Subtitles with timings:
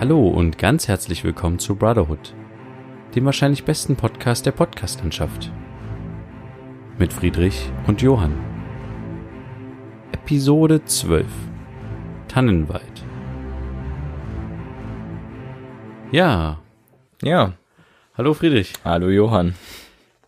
[0.00, 2.34] Hallo und ganz herzlich willkommen zu Brotherhood,
[3.14, 5.50] dem wahrscheinlich besten Podcast der Podcastlandschaft.
[6.98, 8.34] Mit Friedrich und Johann.
[10.12, 11.26] Episode 12
[12.28, 13.04] Tannenwald.
[16.12, 16.58] Ja,
[17.22, 17.52] Ja,
[18.16, 18.72] hallo Friedrich.
[18.84, 19.54] hallo Johann.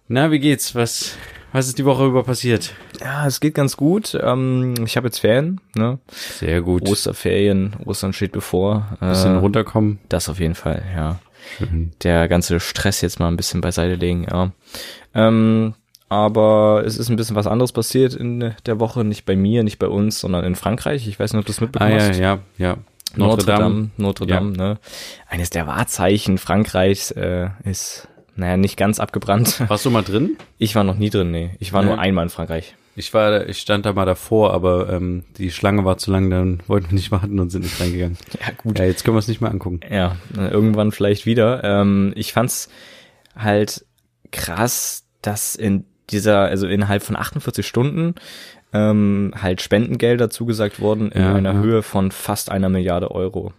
[0.09, 0.75] Na, wie geht's?
[0.75, 1.17] Was,
[1.53, 2.75] was ist die Woche über passiert?
[3.01, 4.19] Ja, es geht ganz gut.
[4.21, 5.99] Ähm, ich habe jetzt Ferien, ne?
[6.11, 6.89] Sehr gut.
[6.89, 8.97] Osterferien, Ostern steht bevor.
[9.01, 9.99] Bisschen Äh, runterkommen.
[10.09, 11.19] das auf jeden Fall, ja.
[11.57, 11.93] Schön.
[12.03, 14.51] Der ganze Stress jetzt mal ein bisschen beiseite legen, ja.
[15.15, 15.75] Ähm,
[16.09, 19.79] aber es ist ein bisschen was anderes passiert in der Woche, nicht bei mir, nicht
[19.79, 21.07] bei uns, sondern in Frankreich.
[21.07, 22.19] Ich weiß nicht, ob du Ah mitbekommen ja, hast.
[22.19, 22.77] ja, ja.
[23.17, 24.79] Notre Dame, Notre Dame, ne?
[25.29, 28.07] Eines der Wahrzeichen Frankreichs äh, ist,
[28.37, 29.63] naja, nicht ganz abgebrannt.
[29.69, 30.37] Warst du mal drin?
[30.59, 31.51] Ich war noch nie drin, nee.
[31.59, 31.89] Ich war Nee.
[31.89, 32.75] nur einmal in Frankreich.
[32.99, 36.61] Ich war, ich stand da mal davor, aber ähm, die Schlange war zu lang, dann
[36.67, 38.19] wollten wir nicht warten und sind nicht reingegangen.
[38.41, 38.79] Ja, gut.
[38.79, 39.81] Ja, jetzt können wir es nicht mehr angucken.
[39.91, 41.63] Ja, äh, irgendwann vielleicht wieder.
[41.65, 42.69] Ähm, ich fand's
[43.37, 43.85] halt
[44.33, 48.15] krass, dass in dieser, also innerhalb von 48 Stunden
[48.73, 51.61] ähm, halt Spendengelder zugesagt wurden in Ja, einer ja.
[51.61, 53.53] Höhe von fast einer Milliarde Euro.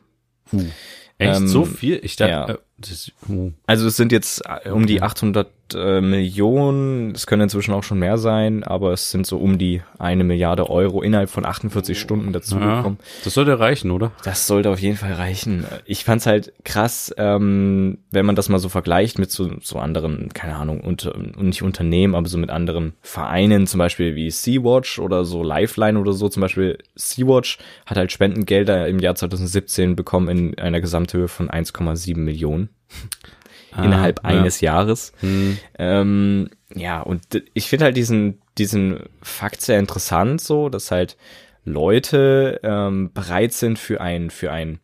[1.17, 1.99] Echt Ähm, so viel?
[2.03, 2.57] Ich dachte, ja.
[2.79, 3.51] Das, oh.
[3.67, 7.99] Also es sind jetzt äh, um die 800 äh, Millionen, es können inzwischen auch schon
[7.99, 12.27] mehr sein, aber es sind so um die eine Milliarde Euro innerhalb von 48 Stunden
[12.27, 12.97] ja, dazugekommen.
[13.23, 14.11] das sollte reichen, oder?
[14.23, 15.65] Das sollte auf jeden Fall reichen.
[15.85, 20.29] Ich fand's halt krass, ähm, wenn man das mal so vergleicht mit so, so anderen,
[20.33, 24.99] keine Ahnung, unter, und nicht Unternehmen, aber so mit anderen Vereinen, zum Beispiel wie Sea-Watch
[24.99, 26.29] oder so Lifeline oder so.
[26.29, 32.17] Zum Beispiel Sea-Watch hat halt Spendengelder im Jahr 2017 bekommen in einer Gesamthöhe von 1,7
[32.17, 32.68] Millionen
[33.77, 34.39] innerhalb Ah, ja.
[34.39, 35.13] eines Jahres.
[35.19, 35.57] Hm.
[35.77, 37.21] Ähm, ja, und
[37.53, 41.17] ich finde halt diesen, diesen Fakt sehr interessant, so, dass halt
[41.65, 44.79] Leute ähm, bereit sind für ein, für ein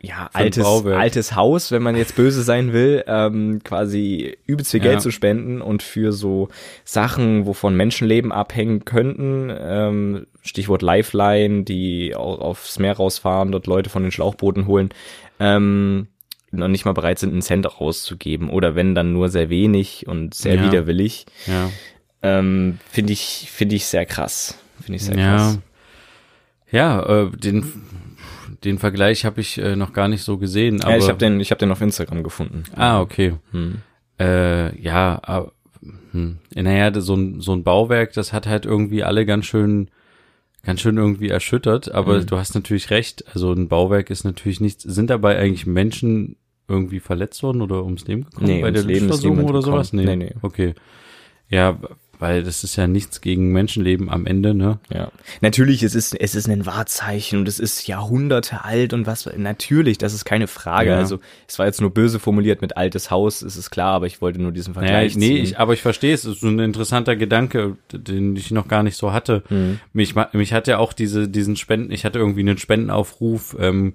[0.00, 1.00] ja, ein altes, Bauwerk.
[1.00, 4.90] altes Haus, wenn man jetzt böse sein will, ähm, quasi übelst viel Ja.
[4.90, 6.48] Geld zu spenden und für so
[6.84, 13.88] Sachen, wovon Menschenleben abhängen könnten, ähm, Stichwort Lifeline, die auch aufs Meer rausfahren, dort Leute
[13.88, 14.90] von den Schlauchbooten holen,
[15.40, 16.08] ähm,
[16.58, 20.34] noch nicht mal bereit sind, einen Cent rauszugeben oder wenn dann nur sehr wenig und
[20.34, 20.64] sehr Ja.
[20.64, 21.70] widerwillig, Ja.
[22.22, 24.58] ähm, finde ich, finde ich sehr krass.
[24.80, 25.36] Finde ich sehr Ja.
[25.36, 25.58] krass.
[26.70, 27.64] Ja, äh, den,
[28.64, 30.82] den Vergleich habe ich äh, noch gar nicht so gesehen.
[30.82, 32.64] Aber, ja, ich habe den, ich habe den auf Instagram gefunden.
[32.74, 33.34] Ah, okay.
[33.52, 33.78] Hm.
[34.18, 35.52] Äh, ja, aber,
[36.12, 36.38] hm.
[36.54, 39.88] naja, so ein, so ein Bauwerk, das hat halt irgendwie alle ganz schön,
[40.64, 41.92] ganz schön irgendwie erschüttert.
[41.92, 42.26] Aber Mhm.
[42.26, 43.24] du hast natürlich recht.
[43.32, 44.82] Also ein Bauwerk ist natürlich nichts.
[44.82, 46.36] Sind dabei eigentlich Menschen
[46.68, 49.92] irgendwie verletzt worden oder ums Leben gekommen Nee, bei der Leben oder sowas?
[49.92, 50.04] Nee.
[50.04, 50.34] Nee, nee.
[50.42, 50.74] Okay.
[51.48, 51.78] Ja,
[52.18, 54.78] weil das ist ja nichts gegen Menschenleben am Ende, ne?
[54.92, 55.10] Ja.
[55.40, 59.98] Natürlich, es ist, es ist ein Wahrzeichen und es ist Jahrhunderte alt und was, natürlich,
[59.98, 60.90] das ist keine Frage.
[60.90, 60.96] Ja.
[60.96, 64.20] Also, es war jetzt nur böse formuliert mit altes Haus, es ist klar, aber ich
[64.20, 65.44] wollte nur diesen Naja, Vergleich nee, ziehen.
[65.44, 66.24] ich, aber ich verstehe es.
[66.24, 69.42] Es ist so ein interessanter Gedanke, den ich noch gar nicht so hatte.
[69.50, 69.80] Mhm.
[69.92, 73.94] Mich, mich hat ja auch diese, diesen Spenden, ich hatte irgendwie einen Spendenaufruf, ähm,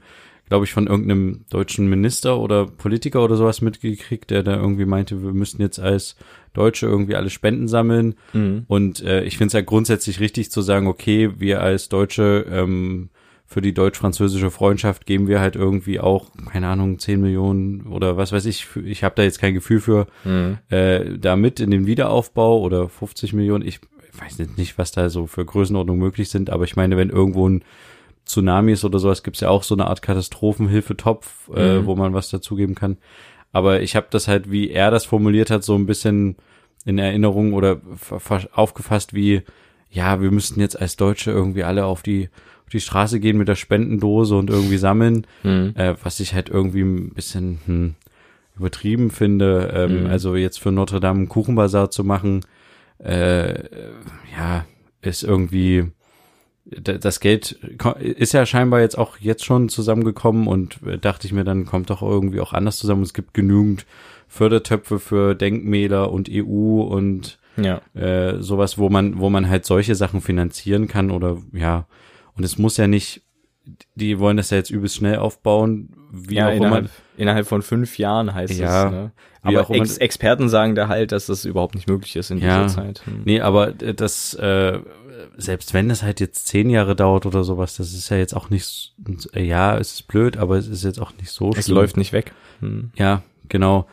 [0.49, 5.23] glaube ich, von irgendeinem deutschen Minister oder Politiker oder sowas mitgekriegt, der da irgendwie meinte,
[5.23, 6.15] wir müssten jetzt als
[6.53, 8.15] Deutsche irgendwie alle Spenden sammeln.
[8.33, 8.63] Mhm.
[8.67, 13.09] Und äh, ich finde es ja grundsätzlich richtig zu sagen, okay, wir als Deutsche ähm,
[13.45, 18.31] für die deutsch-französische Freundschaft geben wir halt irgendwie auch, keine Ahnung, 10 Millionen oder was
[18.31, 20.57] weiß ich, ich habe da jetzt kein Gefühl für, Mhm.
[20.69, 23.79] äh, da mit in den Wiederaufbau oder 50 Millionen, ich
[24.19, 27.47] weiß jetzt nicht, was da so für Größenordnungen möglich sind, aber ich meine, wenn irgendwo
[27.49, 27.63] ein
[28.29, 31.85] Tsunami ist oder sowas, gibt's ja auch so eine Art Katastrophenhilfetopf, äh, Mhm.
[31.85, 32.97] wo man was dazugeben kann.
[33.51, 36.35] Aber ich habe das halt, wie er das formuliert hat, so ein bisschen
[36.85, 37.81] in Erinnerung oder
[38.53, 39.41] aufgefasst wie,
[39.89, 42.29] ja, wir müssten jetzt als Deutsche irgendwie alle auf die,
[42.65, 45.73] auf die Straße gehen mit der Spendendose und irgendwie sammeln, Mhm.
[45.75, 47.95] äh, was ich halt irgendwie ein bisschen hm,
[48.55, 49.71] übertrieben finde.
[49.73, 50.09] Ähm, Mhm.
[50.09, 52.41] Also jetzt für Notre Dame einen Kuchenbazar zu machen,
[53.03, 53.63] äh,
[54.37, 54.65] ja,
[55.01, 55.85] ist irgendwie
[56.71, 57.53] das Geld
[57.99, 61.89] ist ja scheinbar jetzt auch jetzt schon zusammengekommen und äh, dachte ich mir, dann kommt
[61.89, 63.01] doch irgendwie auch anders zusammen.
[63.03, 63.85] Es gibt genügend
[64.27, 67.81] Fördertöpfe für Denkmäler und EU und Ja.
[67.95, 71.87] äh, sowas, wo man, wo man halt solche Sachen finanzieren kann oder ja.
[72.37, 73.23] Und es muss ja nicht,
[73.95, 76.83] die wollen das ja jetzt übelst schnell aufbauen, wie ja, auch immer.
[77.19, 78.91] Innerhalb, von fünf Jahren heißt Ja, es.
[78.91, 79.11] Ne?
[79.41, 82.63] Aber Ex Experten sagen da halt, dass das überhaupt nicht möglich ist in Ja.
[82.63, 83.01] dieser Zeit.
[83.05, 83.21] Hm.
[83.25, 84.79] Nee, aber äh, das, äh,
[85.37, 88.49] selbst wenn es halt jetzt zehn Jahre dauert oder sowas, das ist ja jetzt auch
[88.49, 88.93] nicht,
[89.33, 91.75] äh, ja, es ist blöd, aber es ist jetzt auch nicht so Es schlimm.
[91.75, 92.33] läuft nicht weg.
[92.59, 92.91] Hm.
[92.95, 93.87] Ja, genau.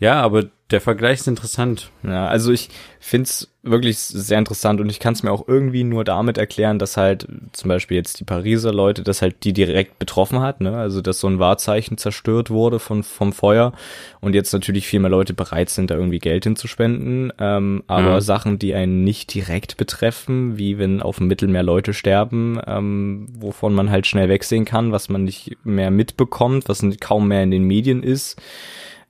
[0.00, 1.90] Ja, aber der Vergleich ist interessant.
[2.02, 6.02] Ja, also ich find's wirklich sehr interessant und ich kann es mir auch irgendwie nur
[6.02, 10.40] damit erklären, dass halt zum Beispiel jetzt die Pariser Leute, dass halt die direkt betroffen
[10.40, 10.76] hat, ne?
[10.76, 13.72] Also dass so ein Wahrzeichen zerstört wurde von vom Feuer
[14.20, 17.32] und jetzt natürlich viel mehr Leute bereit sind, da irgendwie Geld hinzuspenden.
[17.38, 18.20] Ähm, aber ja.
[18.20, 23.74] Sachen, die einen nicht direkt betreffen, wie wenn auf dem Mittelmeer Leute sterben, ähm, wovon
[23.74, 27.64] man halt schnell wegsehen kann, was man nicht mehr mitbekommt, was kaum mehr in den
[27.64, 28.40] Medien ist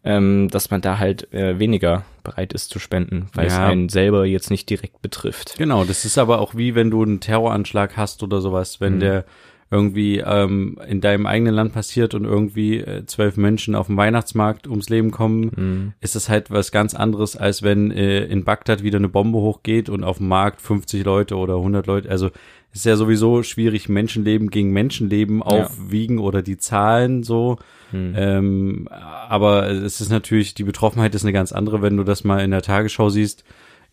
[0.04, 3.52] ähm, dass man da halt äh, weniger bereit ist zu spenden, weil ja.
[3.52, 5.56] es einen selber jetzt nicht direkt betrifft.
[5.58, 9.00] Genau, das ist aber auch wie wenn du einen Terroranschlag hast oder sowas, wenn mhm.
[9.00, 9.24] der
[9.72, 14.68] irgendwie ähm, in deinem eigenen Land passiert und irgendwie äh, zwölf Menschen auf dem Weihnachtsmarkt
[14.68, 15.92] ums Leben kommen, mhm.
[16.00, 19.88] ist das halt was ganz anderes, als wenn äh, in Bagdad wieder eine Bombe hochgeht
[19.88, 22.30] und auf dem Markt 50 Leute oder 100 Leute, also
[22.72, 26.24] ist ja sowieso schwierig, Menschenleben gegen Menschenleben aufwiegen ja.
[26.24, 27.58] oder die Zahlen so.
[27.90, 28.14] Hm.
[28.16, 32.40] Ähm, aber es ist natürlich, die Betroffenheit ist eine ganz andere, wenn du das mal
[32.40, 33.44] in der Tagesschau siehst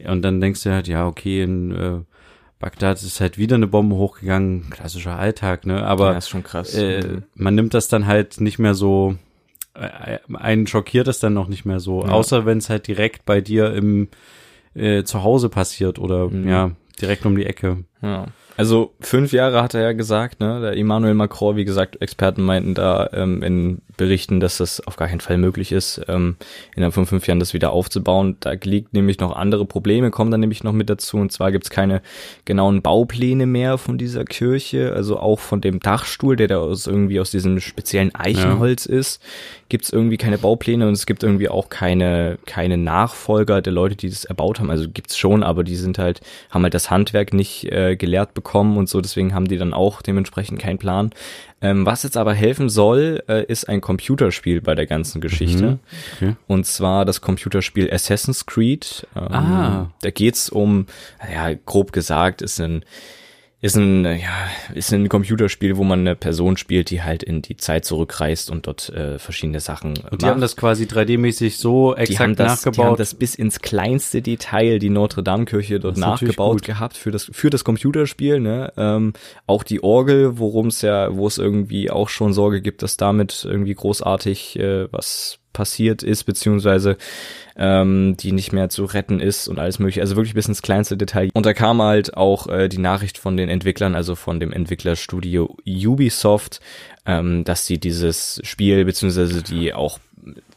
[0.07, 1.99] und dann denkst du halt, ja, okay, in äh,
[2.59, 5.83] Bagdad ist halt wieder eine Bombe hochgegangen, klassischer Alltag, ne?
[5.85, 6.73] Aber ja, ist schon krass.
[6.75, 7.23] Äh, mhm.
[7.35, 9.15] man nimmt das dann halt nicht mehr so,
[9.73, 12.09] äh, einen schockiert es dann noch nicht mehr so, ja.
[12.09, 14.07] außer wenn es halt direkt bei dir im
[14.73, 16.47] äh, zu Hause passiert oder mhm.
[16.47, 16.71] ja,
[17.01, 17.83] direkt um die Ecke.
[18.01, 18.27] Ja.
[18.59, 20.59] Also fünf Jahre hat er ja gesagt, ne?
[20.59, 25.07] Der Emmanuel Macron, wie gesagt, Experten meinten da ähm, in Berichten, dass das auf gar
[25.07, 26.35] keinen Fall möglich ist, ähm,
[26.75, 28.35] innerhalb von fünf Jahren das wieder aufzubauen.
[28.41, 31.15] Da liegt nämlich noch andere Probleme, kommen dann nämlich noch mit dazu.
[31.15, 32.01] Und zwar gibt's keine
[32.43, 37.21] genauen Baupläne mehr von dieser Kirche, also auch von dem Dachstuhl, der da aus irgendwie
[37.21, 38.97] aus diesem speziellen Eichenholz ja.
[38.97, 39.21] ist,
[39.69, 44.09] gibt's irgendwie keine Baupläne und es gibt irgendwie auch keine keine Nachfolger der Leute, die
[44.09, 44.69] das erbaut haben.
[44.69, 46.19] Also gibt's schon, aber die sind halt
[46.49, 49.75] haben halt das Handwerk nicht äh, gelehrt bekommen bekommen und so, deswegen haben die dann
[49.75, 51.11] auch dementsprechend keinen Plan.
[51.61, 55.63] Ähm, was jetzt aber helfen soll, äh, ist ein Computerspiel bei der ganzen Geschichte.
[55.71, 55.79] Mhm.
[56.15, 56.35] Okay.
[56.47, 59.05] Und zwar das Computerspiel Assassin's Creed.
[59.15, 59.91] Ähm, ah.
[60.01, 60.87] Da geht's um,
[61.31, 62.83] ja, grob gesagt, ist ein
[63.61, 67.57] ist ein, ja, ist ein Computerspiel, wo man eine Person spielt, die halt in die
[67.57, 70.21] Zeit zurückreist und dort äh, verschiedene Sachen Und macht.
[70.21, 72.77] die haben das quasi 3D-mäßig so exakt das, nachgebaut.
[72.77, 77.49] Die haben das bis ins kleinste Detail, die Notre-Dame-Kirche dort nachgebaut gehabt für das, für
[77.49, 78.71] das Computerspiel, ne?
[78.77, 79.11] Ähm,
[79.45, 83.43] auch die Orgel, worum es ja, wo es irgendwie auch schon Sorge gibt, dass damit
[83.43, 86.95] irgendwie großartig äh, was passiert ist, beziehungsweise
[87.59, 90.01] ähm, die nicht mehr zu retten ist und alles mögliche.
[90.01, 91.29] Also wirklich bis ins kleinste Detail.
[91.33, 95.55] Und da kam halt auch äh, die Nachricht von den Entwicklern, also von dem Entwicklerstudio
[95.67, 96.61] Ubisoft,
[97.05, 99.99] ähm, dass sie dieses Spiel, beziehungsweise die auch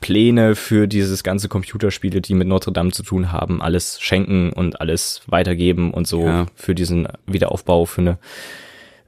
[0.00, 4.80] Pläne für dieses ganze Computerspiele, die mit Notre Dame zu tun haben, alles schenken und
[4.80, 6.46] alles weitergeben und so ja.
[6.54, 8.18] für diesen Wiederaufbau, für eine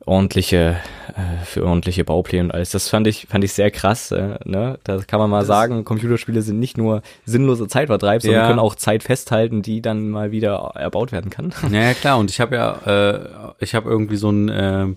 [0.07, 0.77] ordentliche,
[1.15, 2.71] äh, für ordentliche Baupläne und alles.
[2.71, 4.11] Das fand ich, fand ich sehr krass.
[4.11, 4.79] Äh, ne?
[4.85, 8.47] Da kann man mal das sagen, Computerspiele sind nicht nur sinnlose Zeitvertreib, sondern ja.
[8.49, 11.53] können auch Zeit festhalten, die dann mal wieder erbaut werden kann.
[11.71, 12.19] Ja, ja klar.
[12.19, 13.21] Und ich habe ja, äh,
[13.59, 14.97] ich habe irgendwie so ein ähm,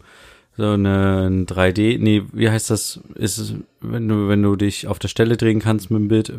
[0.57, 2.99] so eine ein 3D, nee, wie heißt das?
[3.15, 6.29] Ist es, wenn du wenn du dich auf der Stelle drehen kannst mit dem Bild,
[6.29, 6.33] äh,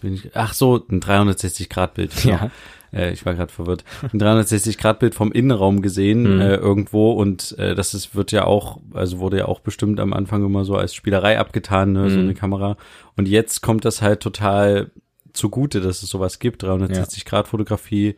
[0.00, 2.12] bin ich, ach so, ein 360 Grad Bild.
[2.24, 2.50] Ja.
[2.92, 3.84] Äh, ich war gerade verwirrt.
[4.12, 6.40] Ein 360-Grad-Bild vom Innenraum gesehen mhm.
[6.40, 10.12] äh, irgendwo und äh, das ist, wird ja auch, also wurde ja auch bestimmt am
[10.12, 12.10] Anfang immer so als Spielerei abgetan, ne, mhm.
[12.10, 12.76] so eine Kamera.
[13.16, 14.90] Und jetzt kommt das halt total
[15.32, 18.16] zugute, dass es sowas gibt, 360-Grad-Fotografie,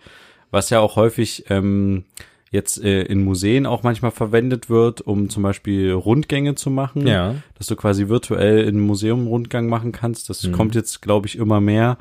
[0.50, 2.04] was ja auch häufig ähm,
[2.50, 7.06] jetzt äh, in Museen auch manchmal verwendet wird, um zum Beispiel Rundgänge zu machen.
[7.06, 7.34] Ja.
[7.58, 10.30] Dass du quasi virtuell in einem Museum Rundgang machen kannst.
[10.30, 10.52] Das mhm.
[10.52, 11.98] kommt jetzt, glaube ich, immer mehr.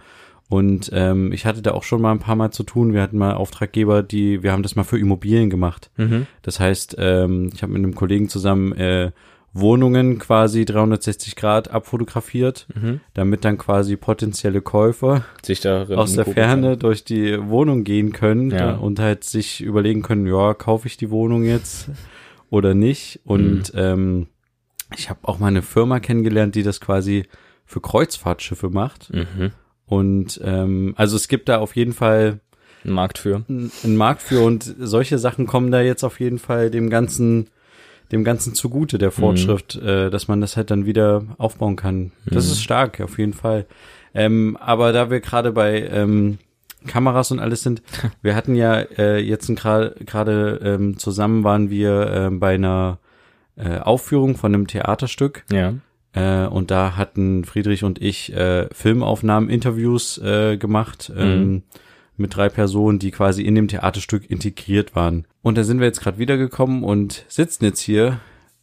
[0.53, 2.93] Und ähm, ich hatte da auch schon mal ein paar Mal zu tun.
[2.93, 5.89] Wir hatten mal Auftraggeber, die, wir haben das mal für Immobilien gemacht.
[5.97, 6.27] Mhm.
[6.43, 9.09] Das heißt, ähm, ich habe mit einem Kollegen zusammen äh,
[9.53, 12.99] Wohnungen quasi 360 Grad abfotografiert, mhm.
[13.15, 16.79] damit dann quasi potenzielle Käufer sich da aus der Ferne kann.
[16.79, 18.75] durch die Wohnung gehen können ja.
[18.75, 21.89] und halt sich überlegen können, ja, kaufe ich die Wohnung jetzt
[22.51, 23.21] oder nicht.
[23.25, 23.79] Und mhm.
[23.79, 24.27] ähm,
[24.95, 27.23] ich habe auch mal eine Firma kennengelernt, die das quasi
[27.65, 29.11] für Kreuzfahrtschiffe macht.
[29.11, 29.51] Mhm.
[29.93, 32.39] Und ähm, also es gibt da auf jeden Fall
[32.83, 33.43] einen Markt für.
[33.47, 37.49] Einen Markt für und solche Sachen kommen da jetzt auf jeden Fall dem ganzen
[38.11, 39.87] dem ganzen zugute der Fortschritt, mhm.
[39.87, 42.11] äh, dass man das halt dann wieder aufbauen kann.
[42.25, 42.51] Das mhm.
[42.51, 43.65] ist stark auf jeden Fall.
[44.13, 46.37] Ähm, aber da wir gerade bei ähm,
[46.85, 47.81] Kameras und alles sind,
[48.21, 52.99] wir hatten ja äh, jetzt gerade ähm, zusammen waren wir äh, bei einer
[53.55, 55.43] äh, Aufführung von einem Theaterstück.
[55.51, 55.73] Ja.
[56.13, 61.63] Äh, und da hatten Friedrich und ich äh, Filmaufnahmen, Interviews äh, gemacht ähm, mhm.
[62.17, 65.25] mit drei Personen, die quasi in dem Theaterstück integriert waren.
[65.41, 68.19] Und da sind wir jetzt gerade wiedergekommen und sitzen jetzt hier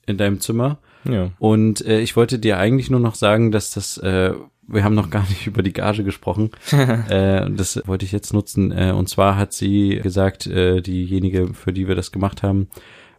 [0.06, 0.78] in deinem Zimmer.
[1.04, 1.30] Ja.
[1.38, 4.32] Und äh, ich wollte dir eigentlich nur noch sagen, dass das, äh,
[4.68, 6.50] wir haben noch gar nicht über die Gage gesprochen.
[6.70, 8.70] äh, das wollte ich jetzt nutzen.
[8.70, 12.68] Äh, und zwar hat sie gesagt, äh, diejenige, für die wir das gemacht haben,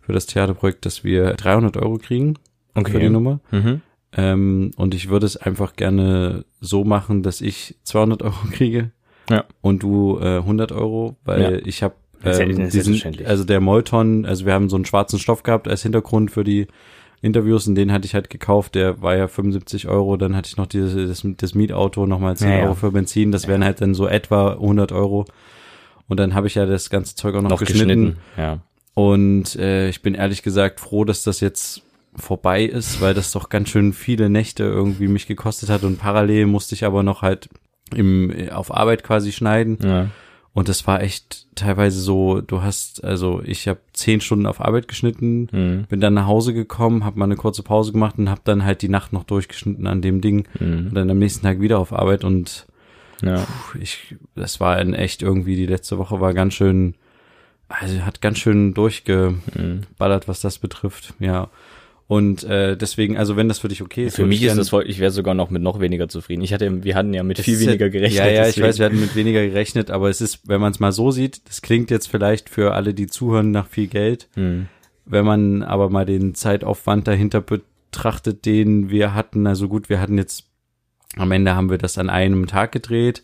[0.02, 2.36] für das Theaterprojekt, dass wir 300 Euro kriegen
[2.74, 2.92] Okay.
[2.92, 3.40] für die Nummer.
[3.52, 3.82] Mhm.
[4.18, 8.91] Ähm, und ich würde es einfach gerne so machen, dass ich 200 Euro kriege
[9.30, 9.46] Ja.
[9.62, 11.51] und du äh, 100 Euro, weil Ja.
[11.65, 15.68] ich habe ähm, diesen, also der Molton, also wir haben so einen schwarzen Stoff gehabt
[15.68, 16.68] als Hintergrund für die
[17.24, 20.58] Interviews und den hatte ich halt gekauft, der war ja 75 Euro, dann hatte ich
[20.58, 22.63] noch dieses, das, das Mietauto nochmal 10 Ja, ja.
[22.65, 25.25] Euro für Benzin, das wären halt dann so etwa 100 Euro
[26.08, 28.18] und dann habe ich ja das ganze Zeug auch noch, Noch geschnitten, geschnitten.
[28.38, 28.60] Ja.
[28.96, 31.82] und äh, ich bin ehrlich gesagt froh, dass das jetzt
[32.15, 36.46] vorbei ist, weil das doch ganz schön viele Nächte irgendwie mich gekostet hat und parallel
[36.46, 37.50] musste ich aber noch halt
[37.96, 40.08] im auf Arbeit quasi schneiden ja.
[40.53, 44.88] und das war echt teilweise so, du hast also ich habe zehn Stunden auf Arbeit
[44.88, 45.86] geschnitten, Mhm.
[45.89, 48.82] bin dann nach Hause gekommen, habe mal eine kurze Pause gemacht und habe dann halt
[48.82, 50.88] die Nacht noch durchgeschnitten an dem Ding Mhm.
[50.88, 52.65] und dann am nächsten Tag wieder auf Arbeit und
[53.22, 53.36] Ja.
[53.38, 56.96] Puh, ich, das war in echt irgendwie, die letzte Woche war ganz schön,
[57.70, 60.27] also hat ganz schön durchgeballert, Mhm.
[60.27, 61.50] was das betrifft, ja.
[62.12, 64.68] Und äh, deswegen, also wenn das für dich okay ist, Für mich ich ist das
[64.68, 66.41] voll, ich wäre sogar noch mit noch weniger zufrieden.
[66.41, 68.20] Ich hatte, wir hatten ja mit viel weniger ja, gerechnet.
[68.20, 70.74] Ja, ja, ich deswegen- weiß, wir hatten mit weniger gerechnet, aber es ist, wenn man
[70.74, 74.27] es mal so sieht, das klingt jetzt vielleicht für alle, die zuhören, nach viel Geld.
[74.36, 74.68] Mhm.
[75.06, 80.18] Wenn man aber mal den Zeitaufwand dahinter betrachtet, den wir hatten, also gut, wir hatten
[80.18, 80.50] jetzt,
[81.15, 83.24] am Ende haben wir das an einem Tag gedreht.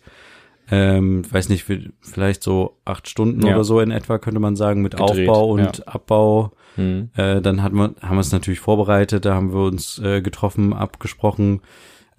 [0.70, 1.66] Ähm, weiß nicht,
[2.00, 3.52] vielleicht so acht Stunden Ja.
[3.54, 6.52] oder so in etwa, könnte man sagen, mit Gedreht, Aufbau und Abbau.
[6.76, 7.10] Mhm.
[7.16, 10.72] Äh, dann hat man, haben wir es natürlich vorbereitet, da haben wir uns äh, getroffen,
[10.72, 11.62] abgesprochen.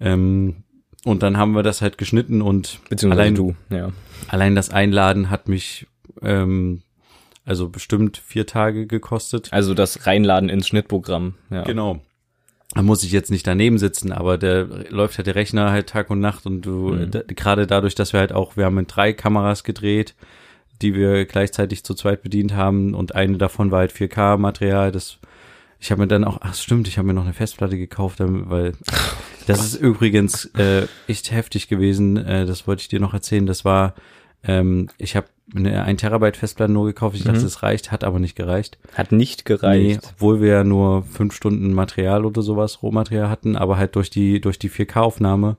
[0.00, 0.64] Ähm,
[1.04, 3.90] und dann haben wir das halt geschnitten und allein, du, ja.
[4.28, 5.86] allein das Einladen hat mich
[6.20, 6.82] ähm,
[7.44, 9.48] also bestimmt vier Tage gekostet.
[9.50, 11.62] Also das Reinladen ins Schnittprogramm, ja.
[11.62, 12.00] Genau.
[12.74, 16.08] Da muss ich jetzt nicht daneben sitzen, aber der läuft halt der Rechner halt Tag
[16.10, 17.10] und Nacht und du, Mhm.
[17.28, 20.14] gerade dadurch, dass wir halt auch, wir haben mit drei Kameras gedreht,
[20.82, 25.18] die wir gleichzeitig zu zweit bedient haben und eine davon war halt 4K-Material, das,
[25.78, 28.72] ich habe mir dann auch, ach stimmt, ich habe mir noch eine Festplatte gekauft, weil
[29.46, 33.64] das ist übrigens äh, echt heftig gewesen, äh, das wollte ich dir noch erzählen, das
[33.64, 33.94] war,
[34.44, 37.46] ähm, ich habe eine 1 Terabyte Festplatte nur gekauft, ich dachte, Mhm.
[37.46, 38.78] es reicht, hat aber nicht gereicht.
[38.94, 40.00] Hat nicht Nee, gereicht.
[40.14, 44.40] obwohl wir ja nur fünf Stunden Material oder sowas, Rohmaterial hatten, aber halt durch die,
[44.40, 45.56] durch die 4K-Aufnahme.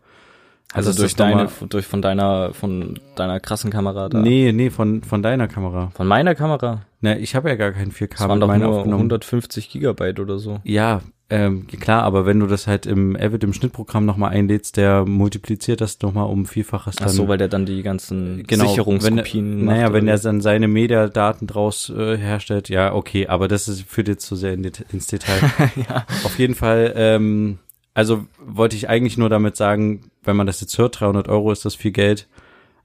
[0.74, 4.20] Also ist durch deine, durch von deiner, von deiner krassen Kamera da.
[4.20, 5.92] Nee, nee, von, von deiner Kamera.
[5.96, 6.82] Von meiner Kamera.
[7.02, 9.02] Na, ich habe ja gar kein 4K Das waren doch meiner nur aufgenommen.
[9.02, 10.60] 150 Gigabyte oder so.
[10.64, 11.02] Ja,
[11.32, 15.80] ähm, klar, aber wenn du das halt im Avid im Schnittprogramm nochmal einlädst, der multipliziert
[15.80, 17.14] das nochmal um Vielfaches Ach dann.
[17.16, 19.78] so, weil der dann die ganzen genau, Sicherungskopien wenn, macht.
[19.78, 24.10] Naja, wenn er dann seine Mediadaten draus äh, herstellt, ja, okay, aber das ist, führt
[24.10, 25.40] jetzt zu sehr in ins Detail.
[25.90, 26.06] ja.
[26.26, 27.60] Auf jeden Fall, ähm,
[27.94, 31.66] also wollte ich eigentlich nur damit sagen, wenn man das jetzt hört, 300 Euro ist
[31.66, 32.28] das viel Geld.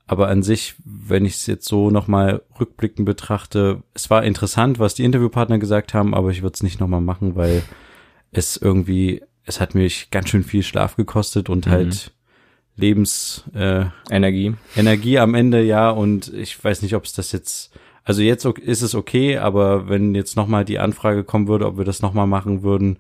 [0.09, 4.95] Aber an sich, wenn ich es jetzt so nochmal rückblickend betrachte, es war interessant, was
[4.95, 7.63] die Interviewpartner gesagt haben, aber ich würde es nicht nochmal machen, weil
[8.31, 11.71] es irgendwie, es hat mich ganz schön viel Schlaf gekostet und Mhm.
[11.71, 12.13] halt
[12.77, 14.55] Lebens, äh, Energie.
[14.77, 17.73] Energie am Ende, ja, und ich weiß nicht, ob es das jetzt,
[18.05, 21.85] also jetzt ist es okay, aber wenn jetzt nochmal die Anfrage kommen würde, ob wir
[21.85, 22.99] das nochmal machen würden,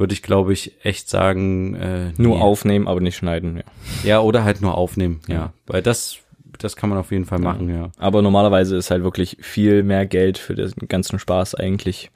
[0.00, 2.42] würde ich, glaube ich, echt sagen, äh, Nur nee.
[2.42, 3.62] aufnehmen, aber nicht schneiden, ja.
[4.02, 5.34] Ja, oder halt nur aufnehmen, ja.
[5.34, 5.52] Ja.
[5.66, 6.18] Weil das,
[6.58, 7.90] das kann man auf jeden Fall machen, ja.
[7.98, 12.10] Aber normalerweise ist halt wirklich viel mehr Geld für den ganzen Spaß eigentlich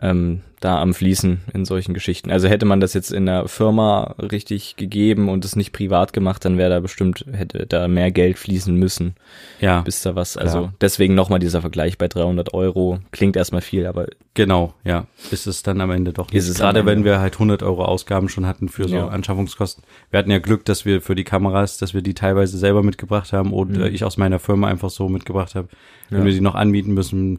[0.00, 2.32] ähm, da am Fließen in solchen Geschichten.
[2.32, 6.44] Also hätte man das jetzt in der Firma richtig gegeben und es nicht privat gemacht,
[6.44, 9.14] dann wäre da bestimmt, hätte da mehr Geld fließen müssen,
[9.60, 10.74] Ja, bis da was, also Klar.
[10.80, 12.98] deswegen nochmal dieser Vergleich bei 300 Euro.
[13.12, 15.06] Klingt erstmal viel, aber genau, ja.
[15.30, 16.26] Ist es dann am Ende doch.
[16.32, 16.56] Ist nicht.
[16.56, 19.08] es am Gerade wenn wir halt 100 Euro Ausgaben schon hatten für so Ja.
[19.08, 19.84] Anschaffungskosten.
[20.10, 23.32] Wir hatten ja Glück, dass wir für die Kameras, dass wir die teilweise selber mitgebracht
[23.32, 23.94] haben oder Mhm.
[23.94, 25.68] ich aus meiner Firma einfach so mitgebracht habe.
[26.10, 26.24] Wenn Ja.
[26.24, 27.38] wir die noch anbieten müssen, ja.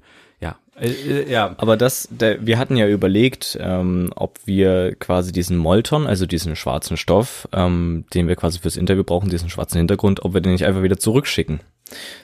[0.79, 5.57] Äh, äh, ja, Aber das, der, wir hatten ja überlegt, ähm, ob wir quasi diesen
[5.57, 10.23] Molton, also diesen schwarzen Stoff, ähm, den wir quasi fürs Interview brauchen, diesen schwarzen Hintergrund,
[10.23, 11.59] ob wir den nicht einfach wieder zurückschicken.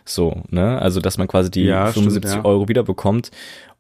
[0.06, 0.80] So, ne?
[0.82, 2.46] Also, dass man quasi die Ja, stimmt, 75 ja.
[2.46, 3.32] Euro wieder bekommt.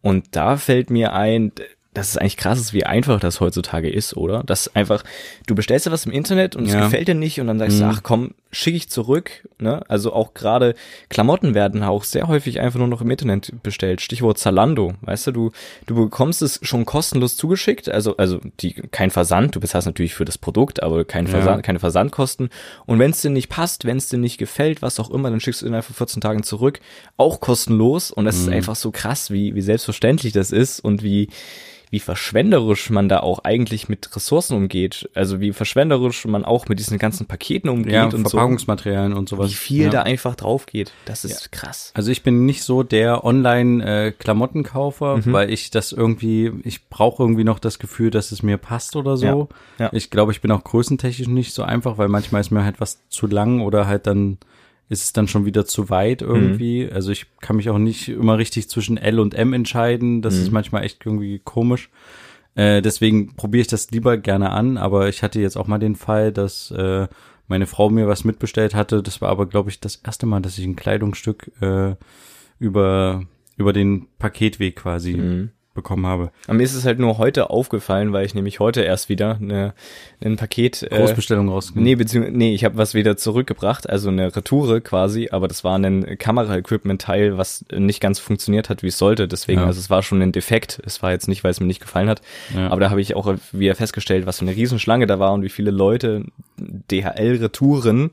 [0.01, 1.51] Und da fällt mir ein,
[1.93, 4.43] dass es eigentlich krass ist, wie einfach das heutzutage ist, oder?
[4.43, 5.03] Dass einfach,
[5.47, 6.83] du bestellst dir was im Internet und es Ja.
[6.83, 7.89] gefällt dir nicht und dann sagst du, Mhm.
[7.89, 9.83] ach komm, schicke ich zurück, ne?
[9.89, 10.75] Also auch gerade
[11.09, 14.01] Klamotten werden auch sehr häufig einfach nur noch im Internet bestellt.
[14.01, 15.51] Stichwort Zalando, weißt du, du,
[15.85, 20.25] du bekommst es schon kostenlos zugeschickt, also, also die, kein Versand, du bezahlst natürlich für
[20.25, 21.31] das Produkt, aber kein Ja.
[21.31, 22.49] Versand, keine Versandkosten.
[22.85, 25.39] Und wenn es dir nicht passt, wenn es dir nicht gefällt, was auch immer, dann
[25.41, 26.79] schickst du innerhalb von 14 Tagen zurück,
[27.17, 28.11] auch kostenlos.
[28.11, 28.53] Und das ist Mhm.
[28.53, 31.29] einfach so krass, wie, wie selbstverständlich das ist und wie,
[31.95, 35.09] wie verschwenderisch man da auch eigentlich mit Ressourcen umgeht.
[35.13, 38.31] Also wie verschwenderisch man auch mit diesen ganzen Paketen umgeht Ja, und so.
[38.31, 39.49] Verpackungsmaterialien und sowas.
[39.49, 39.89] Wie viel ja.
[39.91, 40.91] da einfach drauf geht.
[41.05, 41.93] Das ist krass.
[41.93, 47.59] Also ich bin nicht so der Online-Klamottenkaufer, weil ich das irgendwie, ich brauche irgendwie noch
[47.59, 49.47] das Gefühl, dass es mir passt oder so.
[49.77, 49.89] Ja, ja.
[49.93, 53.07] Ich glaube, ich bin auch größentechnisch nicht so einfach, weil manchmal ist mir halt was
[53.07, 54.37] zu lang oder halt dann
[54.87, 56.89] ist es dann schon wieder zu weit irgendwie.
[56.91, 60.21] Also ich kann mich auch nicht immer richtig zwischen L und M entscheiden.
[60.21, 61.89] Das ist manchmal echt irgendwie komisch.
[62.55, 65.95] Äh, deswegen probiere ich das lieber gerne an, aber ich hatte jetzt auch mal den
[65.95, 67.07] Fall, dass äh,
[67.47, 69.03] meine Frau mir was mitbestellt hatte.
[69.03, 71.95] Das war aber, glaube ich, das erste Mal, dass ich ein Kleidungsstück äh,
[72.59, 73.23] über,
[73.57, 76.31] über den Paketweg quasi bekommen habe.
[76.47, 79.73] Aber mir ist es halt nur heute aufgefallen, weil ich nämlich heute erst wieder eine,
[80.23, 81.83] ein Paket äh, Großbestellung rausgenommen.
[81.83, 85.77] Nee, beziehungsweise, nee, ich habe was wieder zurückgebracht, also eine Retoure quasi, aber das war
[85.77, 89.27] ein Kamera-Equipment-Teil, was nicht ganz funktioniert hat, wie es sollte.
[89.27, 89.67] Deswegen, Ja.
[89.67, 90.81] also es war schon ein Defekt.
[90.85, 92.21] Es war jetzt nicht, weil es mir nicht gefallen hat.
[92.55, 92.69] Ja.
[92.69, 95.49] Aber da habe ich auch wieder festgestellt, was für eine Riesenschlange da war und wie
[95.49, 96.23] viele Leute
[96.91, 98.11] DHL-Retouren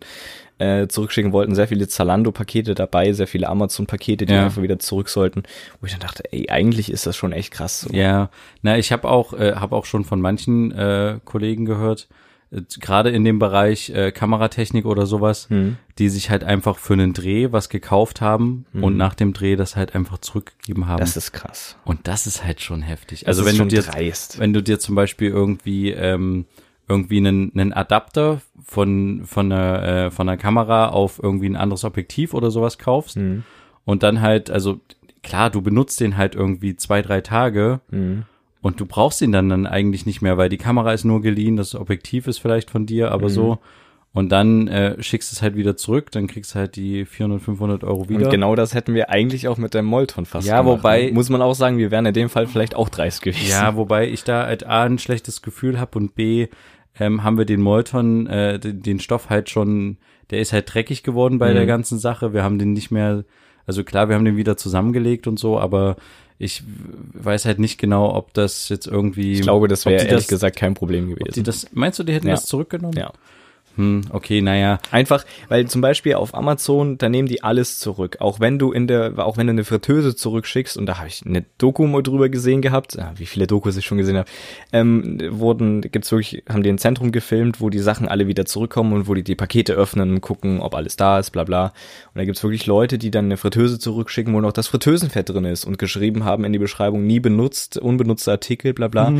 [0.59, 1.55] äh, zurückschicken wollten.
[1.55, 4.45] Sehr viele Zalando-Pakete dabei, sehr viele Amazon-Pakete, die Ja.
[4.45, 5.43] einfach wieder zurück sollten.
[5.81, 7.81] Wo ich dann dachte, ey, eigentlich ist das schon echt krass.
[7.83, 7.95] So.
[7.95, 8.31] Ja,
[8.63, 12.09] na, ich habe auch, äh, habe auch schon von manchen äh, Kollegen gehört,
[12.53, 15.79] äh, gerade in dem Bereich äh, Kameratechnik oder sowas, Hm.
[15.99, 19.75] die sich halt einfach für einen Dreh was gekauft haben und nach dem Dreh das
[19.77, 20.99] halt einfach zurückgegeben haben.
[20.99, 21.07] Hm.
[21.07, 21.77] Das ist krass.
[21.85, 23.21] und das ist halt schon heftig.
[23.21, 24.39] Das Also wenn du dir, dreist.
[24.39, 26.45] wenn du dir zum Beispiel irgendwie ähm,
[26.93, 31.85] irgendwie einen, einen Adapter von von einer äh, von einer Kamera auf irgendwie ein anderes
[31.85, 33.43] Objektiv oder sowas kaufst Hm.
[33.85, 34.81] und dann halt, also
[35.23, 38.25] klar, du benutzt den halt irgendwie zwei drei Tage Hm.
[38.61, 41.57] und du brauchst ihn dann dann eigentlich nicht mehr, weil die Kamera ist nur geliehen,
[41.57, 43.59] das Objektiv ist vielleicht von dir, aber so.
[44.15, 47.41] Und dann äh, schickst du es halt wieder zurück, dann kriegst du halt die 400,
[47.41, 48.27] 500 Euro wieder.
[48.27, 51.13] Und genau das hätten wir eigentlich auch mit dem Molton fast Ja, gemacht, wobei- ne?
[51.13, 53.49] Muss man auch sagen, wir wären in dem Fall vielleicht auch dreist gewesen.
[53.49, 56.49] Ja, wobei ich da halt A ein schlechtes Gefühl habe und B
[56.99, 59.97] ähm, haben wir den Molton, äh, den, den Stoff halt schon,
[60.31, 61.55] der ist halt dreckig geworden bei Mhm.
[61.57, 62.33] der ganzen Sache.
[62.33, 63.25] Wir haben den nicht mehr,
[63.67, 65.97] also klar, wir haben den wieder zusammengelegt und so, aber
[66.39, 66.63] ich
[67.15, 69.33] weiß halt nicht genau, ob das jetzt irgendwie.
[69.33, 71.45] Ich glaube, das wäre ehrlich das, gesagt kein Problem gewesen.
[71.45, 72.35] das, meinst du, die hätten Ja.
[72.35, 72.97] das zurückgenommen?
[72.97, 73.13] Ja.
[73.77, 74.79] Hm, okay, naja.
[74.91, 78.19] Einfach, weil zum Beispiel auf Amazon, da nehmen die alles zurück.
[78.21, 81.25] Auch wenn du in der, auch wenn du eine Fritteuse zurückschickst, und da habe ich
[81.25, 84.29] eine Doku mal drüber gesehen gehabt, ah, wie viele Dokus ich schon gesehen habe,
[84.73, 88.93] ähm, wurden, gibt's wirklich, haben die ein Zentrum gefilmt, wo die Sachen alle wieder zurückkommen
[88.93, 91.67] und wo die die Pakete öffnen und gucken, ob alles da ist, bla bla.
[91.67, 95.47] Und da gibt's wirklich Leute, die dann eine Fritteuse zurückschicken, wo noch das Fritteusenfett drin
[95.47, 99.13] ist und geschrieben haben in die Beschreibung, nie benutzt, unbenutzte Artikel, bla bla.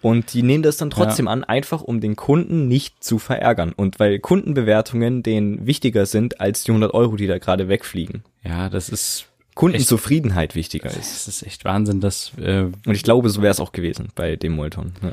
[0.00, 3.72] Und die nehmen das dann trotzdem an, einfach um den Kunden nicht zu verärgern.
[3.76, 8.22] Und weil Kundenbewertungen denen wichtiger sind als die 100 Euro, die da gerade wegfliegen.
[8.44, 11.26] Ja, das ist, Kundenzufriedenheit wichtiger ist.
[11.26, 14.36] das ist echt Wahnsinn, dass, äh, Und ich glaube, so wäre es auch gewesen bei
[14.36, 14.92] dem Molton.
[15.02, 15.12] Ja.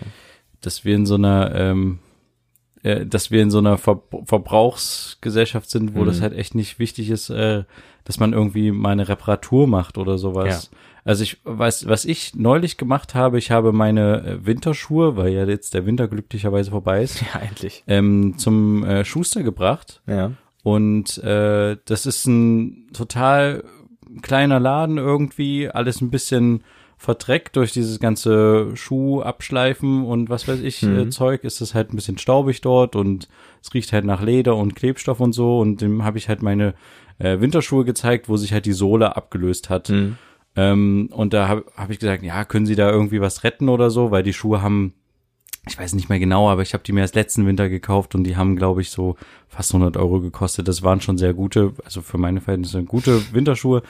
[0.61, 1.99] dass wir in so einer, ähm,
[2.83, 6.05] äh, dass wir in so einer Ver Verbrauchsgesellschaft sind, wo Mhm.
[6.07, 7.63] das halt echt nicht wichtig ist, äh,
[8.03, 10.69] dass man irgendwie mal eine Reparatur macht oder sowas.
[11.05, 15.45] Also ich weiß, was ich neulich gemacht habe, ich habe meine äh, Winterschuhe, weil ja
[15.45, 17.83] jetzt der Winter glücklicherweise vorbei ist, ja, endlich.
[17.87, 20.01] ähm, zum äh, Schuster gebracht.
[20.07, 20.31] Ja.
[20.63, 23.63] Und äh, das ist ein total
[24.23, 26.63] kleiner Laden irgendwie, alles ein bisschen
[26.97, 31.93] verdreckt durch dieses ganze Schuh abschleifen und was weiß ich äh, Zeug, ist es halt
[31.93, 33.27] ein bisschen staubig dort und
[33.61, 36.73] es riecht halt nach Leder und Klebstoff und so und dem habe ich halt meine
[37.19, 39.89] äh, Winterschuhe gezeigt, wo sich halt die Sohle abgelöst hat.
[39.89, 40.17] Mhm.
[40.55, 43.89] Ähm, und da habe hab ich gesagt, ja, können Sie da irgendwie was retten oder
[43.89, 44.93] so, weil die Schuhe haben,
[45.67, 48.23] ich weiß nicht mehr genau, aber ich habe die mir erst letzten Winter gekauft und
[48.23, 49.15] die haben, glaube ich, so
[49.49, 50.67] fast 100 Euro gekostet.
[50.67, 53.81] Das waren schon sehr gute, also für meine Verhältnisse gute Winterschuhe.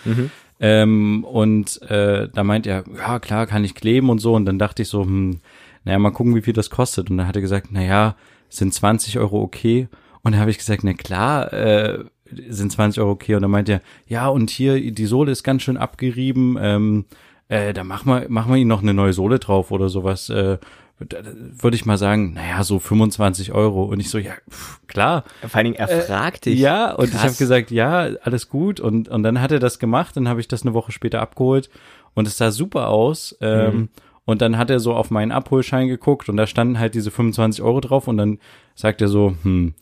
[0.59, 4.33] Ähm, und äh, da meint er, ja klar, kann ich kleben und so.
[4.33, 5.41] Und dann dachte ich so, hm,
[5.83, 7.09] naja, mal gucken, wie viel das kostet.
[7.09, 8.15] Und dann hat er gesagt, naja,
[8.49, 9.87] sind 20 Euro okay.
[10.23, 12.05] Und dann habe ich gesagt, na klar, äh,
[12.49, 13.35] sind 20 Euro okay.
[13.35, 16.57] Und dann meint er, ja, und hier, die Sohle ist ganz schön abgerieben.
[16.59, 17.05] Ähm,
[17.47, 20.29] äh, da machen wir, machen wir ihnen noch eine neue Sohle drauf oder sowas.
[20.29, 20.57] Äh,
[20.97, 23.83] würde ich mal sagen, naja, so 25 Euro.
[23.83, 25.25] Und ich so, ja, pff, klar.
[25.41, 26.57] Vor allen Dingen, er fragt dich.
[26.59, 27.23] Ja, und ich Krass.
[27.23, 28.79] habe gesagt, ja, alles gut.
[28.79, 31.69] Und, und dann hat er das gemacht, dann habe ich das eine Woche später abgeholt
[32.13, 33.35] und es sah super aus.
[33.41, 33.89] Ähm,
[34.27, 37.61] Und dann hat er so auf meinen Abholschein geguckt und da standen halt diese 25
[37.63, 38.39] Euro drauf und dann
[38.73, 39.75] sagt er so, hm,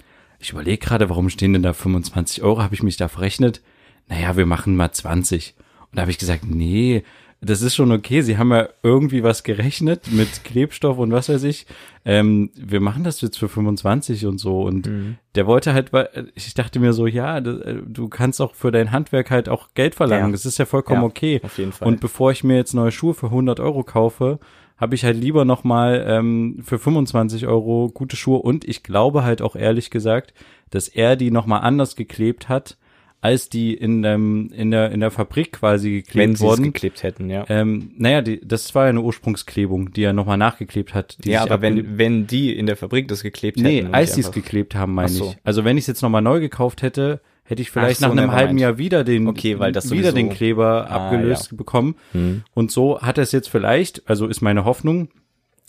[0.44, 2.62] ich überlege gerade, warum stehen denn da 25 Euro?
[2.62, 3.62] Habe ich mich da verrechnet?
[4.08, 5.56] Naja, wir machen mal 20.
[5.80, 7.04] Und da habe ich gesagt, nee,
[7.40, 8.22] das ist schon okay.
[8.22, 11.66] Sie haben ja irgendwie was gerechnet mit Klebstoff und was weiß ich.
[12.06, 14.62] Ähm, wir machen das jetzt für 25 und so.
[14.64, 14.90] Und
[15.36, 15.92] der wollte halt,
[16.36, 19.70] ich dachte mir so, ja, du, äh, du kannst auch für dein Handwerk halt auch
[19.74, 20.28] Geld verlangen.
[20.28, 20.32] Ja.
[20.32, 21.42] Das ist ja vollkommen Ja, okay.
[21.44, 21.88] auf jeden Fall.
[21.88, 24.40] Und bevor ich mir jetzt neue Schuhe für 100 Euro kaufe,
[24.78, 29.42] habe ich halt lieber nochmal ähm, für 25 Euro gute Schuhe und ich glaube halt
[29.42, 30.34] auch ehrlich gesagt,
[30.70, 32.78] dass er die nochmal anders geklebt hat,
[33.22, 36.64] als die in, dem, in, der, in der Fabrik quasi geklebt Wenn sie es wurden.
[36.64, 37.46] geklebt hätten, ja.
[37.48, 41.18] Ähm, naja, die, das war ja eine Ursprungsklebung, die er nochmal nachgeklebt hat.
[41.24, 43.88] ja, aber wenn, wenn die in der Fabrik das geklebt Nee, hätten.
[43.88, 45.30] und als die sie es geklebt haben, meine so.
[45.30, 45.38] ich.
[45.46, 48.32] Also wenn ich es jetzt nochmal neu gekauft hätte, hätte ich vielleicht so, nach einem
[48.32, 48.58] halben.
[48.58, 51.96] Jahr wieder den, Okay, weil das wieder den Kleber Ah, abgelöst bekommen.
[52.14, 52.44] Hm.
[52.54, 55.10] Und so hat er es jetzt vielleicht, also ist meine Hoffnung,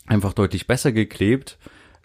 [0.06, 1.58] einfach deutlich besser geklebt.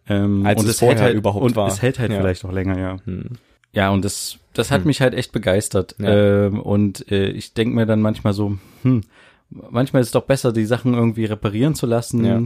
[0.08, 1.68] Ähm, Als und es hält vorher halt, überhaupt und war.
[1.68, 2.18] es hält halt Ja.
[2.18, 2.98] vielleicht auch länger, ja.
[3.06, 3.26] Hm.
[3.72, 5.96] Ja, und das, das hat mich halt echt begeistert.
[6.00, 6.48] Ja.
[6.48, 9.02] Ähm, und äh, ich denke mir dann manchmal so, hm,
[9.52, 12.26] manchmal ist es doch besser, die Sachen irgendwie reparieren zu lassen.
[12.26, 12.42] Ja.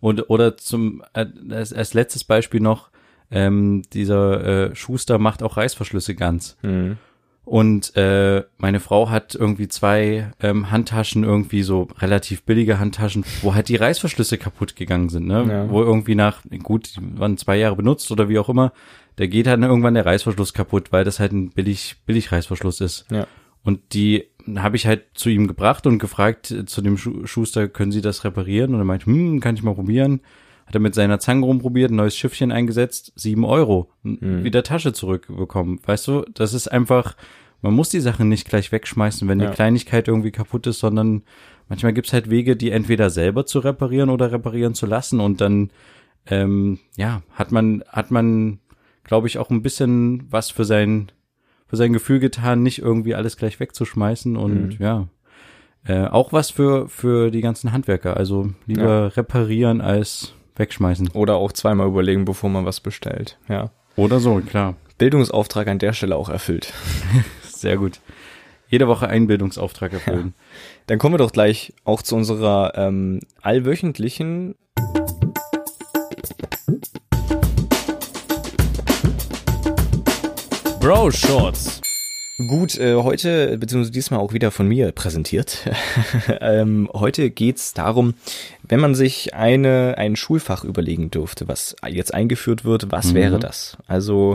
[0.00, 2.90] Und, oder zum äh, als, als letztes Beispiel noch,
[3.30, 6.56] ähm, dieser äh, Schuster macht auch Reißverschlüsse ganz.
[6.62, 6.98] Hm.
[7.44, 13.54] Und äh, meine Frau hat irgendwie zwei ähm, Handtaschen, irgendwie so relativ billige Handtaschen, wo
[13.54, 15.46] halt die Reißverschlüsse kaputt gegangen sind, ne?
[15.48, 15.70] Ja.
[15.70, 18.72] Wo irgendwie nach, gut, die waren zwei Jahre benutzt oder wie auch immer,
[19.14, 23.06] da geht halt irgendwann der Reißverschluss kaputt, weil das halt ein billig, billig Reißverschluss ist.
[23.12, 23.28] Ja.
[23.62, 24.24] Und die
[24.56, 28.00] habe ich halt zu ihm gebracht und gefragt äh, zu dem Schu Schuster, können Sie
[28.00, 28.74] das reparieren?
[28.74, 30.20] Und er meint, hm, kann ich mal probieren.
[30.66, 34.42] Hat er mit seiner Zange rumprobiert, ein neues Schiffchen eingesetzt, sieben Euro, Mhm.
[34.44, 35.78] wieder Tasche zurückbekommen.
[35.86, 37.16] Weißt du, das ist einfach,
[37.62, 39.46] man muss die Sachen nicht gleich wegschmeißen, wenn Ja.
[39.50, 41.22] die Kleinigkeit irgendwie kaputt ist, sondern
[41.68, 45.70] manchmal gibt's halt Wege, die entweder selber zu reparieren oder reparieren zu lassen und dann,
[46.26, 48.58] ähm, ja, hat man, hat man,
[49.04, 51.12] glaube ich, auch ein bisschen was für sein,
[51.68, 54.84] für sein Gefühl getan, nicht irgendwie alles gleich wegzuschmeißen und Mhm.
[54.84, 55.08] ja.
[55.84, 58.16] Äh, auch was für, für die ganzen Handwerker.
[58.16, 59.06] Also lieber Ja.
[59.06, 61.10] reparieren als wegschmeißen.
[61.10, 63.38] Oder auch zweimal überlegen, bevor man was bestellt.
[63.48, 63.70] Ja.
[63.96, 64.74] Oder so, klar.
[64.98, 66.72] Bildungsauftrag an der Stelle auch erfüllt.
[67.42, 68.00] Sehr gut.
[68.68, 70.34] Jede Woche einen Bildungsauftrag erfüllen.
[70.86, 74.56] Dann kommen wir doch gleich auch zu unserer ähm, allwöchentlichen
[80.80, 81.80] Bro Shorts.
[82.38, 85.60] Gut, äh, heute, beziehungsweise diesmal auch wieder von mir präsentiert.
[86.42, 88.12] ähm, heute geht's darum,
[88.62, 93.14] wenn man sich eine, ein Schulfach überlegen dürfte, was jetzt eingeführt wird, was Mhm.
[93.14, 93.78] wäre das?
[93.86, 94.34] Also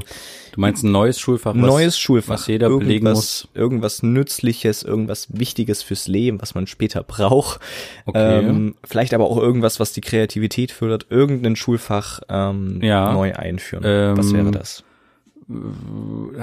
[0.51, 1.53] Du meinst ein neues Schulfach?
[1.53, 3.47] Was, neues Schulfach, was jeder belegen irgendwas, muss.
[3.53, 7.59] irgendwas Nützliches, irgendwas Wichtiges fürs Leben, was man später braucht.
[8.07, 8.39] Okay.
[8.39, 13.13] Ähm, vielleicht aber auch irgendwas, was die Kreativität fördert, irgendein Schulfach ähm, Ja.
[13.13, 13.83] neu einführen.
[13.85, 14.83] Ähm, was wäre das?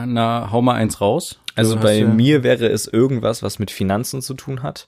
[0.06, 1.40] Na, hau mal eins raus.
[1.54, 4.86] Also Du bei mir wäre es irgendwas, was mit Finanzen zu tun hat.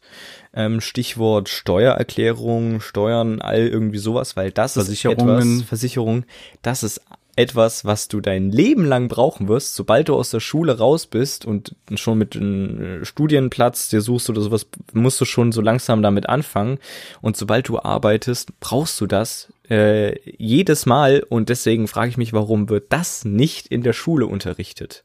[0.55, 6.25] Ähm, Stichwort Steuererklärung, Steuern, all irgendwie sowas, weil das ist etwas, Versicherung,
[6.63, 7.01] das ist
[7.37, 11.45] etwas, was du dein Leben lang brauchen wirst, sobald du aus der Schule raus bist
[11.45, 16.29] und schon mit einem Studienplatz dir suchst oder sowas, musst du schon so langsam damit
[16.29, 16.79] anfangen.
[17.21, 21.25] Und sobald du arbeitest, brauchst du das äh, jedes Mal.
[21.29, 25.05] Und deswegen frage ich mich, warum wird das nicht in der Schule unterrichtet?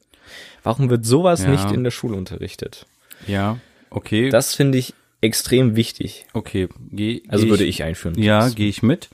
[0.64, 1.52] Warum wird sowas Ja.
[1.52, 2.86] nicht in der Schule unterrichtet?
[3.28, 3.60] Ja,
[3.90, 4.30] okay.
[4.30, 6.26] Das finde ich extrem wichtig.
[6.34, 6.68] okay.
[6.92, 8.20] Geh, Also geh würde ich einführen.
[8.22, 9.10] Ja, gehe ich mit.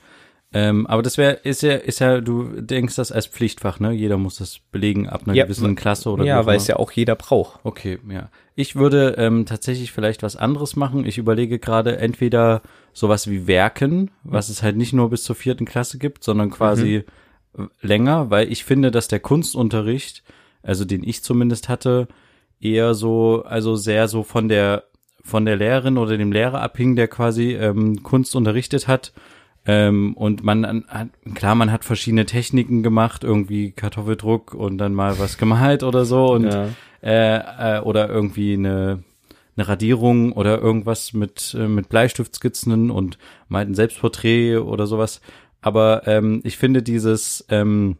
[0.54, 3.92] Ähm, aber das wäre, ist ja, ist ja, du denkst das als Pflichtfach, ne?
[3.92, 6.92] Jeder muss das belegen ab einer Ja, gewissen Klasse oder ja, weil es ja auch
[6.92, 7.60] jeder braucht.
[7.64, 8.28] Okay, ja.
[8.54, 11.06] Ich würde ähm, tatsächlich vielleicht was anderes machen.
[11.06, 12.60] Ich überlege gerade entweder
[12.92, 17.04] sowas wie Werken, was es halt nicht nur bis zur vierten Klasse gibt, sondern quasi
[17.56, 17.70] Mhm.
[17.80, 20.22] länger, weil ich finde, dass der Kunstunterricht,
[20.62, 22.08] also den ich zumindest hatte,
[22.60, 24.84] eher so, also sehr so von der
[25.24, 29.12] von der Lehrerin oder dem Lehrer abhing, der quasi ähm, Kunst unterrichtet hat.
[29.64, 34.92] Ähm, und man an- hat, klar, man hat verschiedene Techniken gemacht, irgendwie Kartoffeldruck und dann
[34.94, 36.68] mal was gemalt oder so und Ja.
[37.02, 39.04] äh, äh, oder irgendwie eine,
[39.56, 45.20] eine Radierung oder irgendwas mit, äh, mit Bleistiftskizzen und mal ein Selbstporträt oder sowas.
[45.60, 47.98] Aber ähm, ich finde dieses ähm,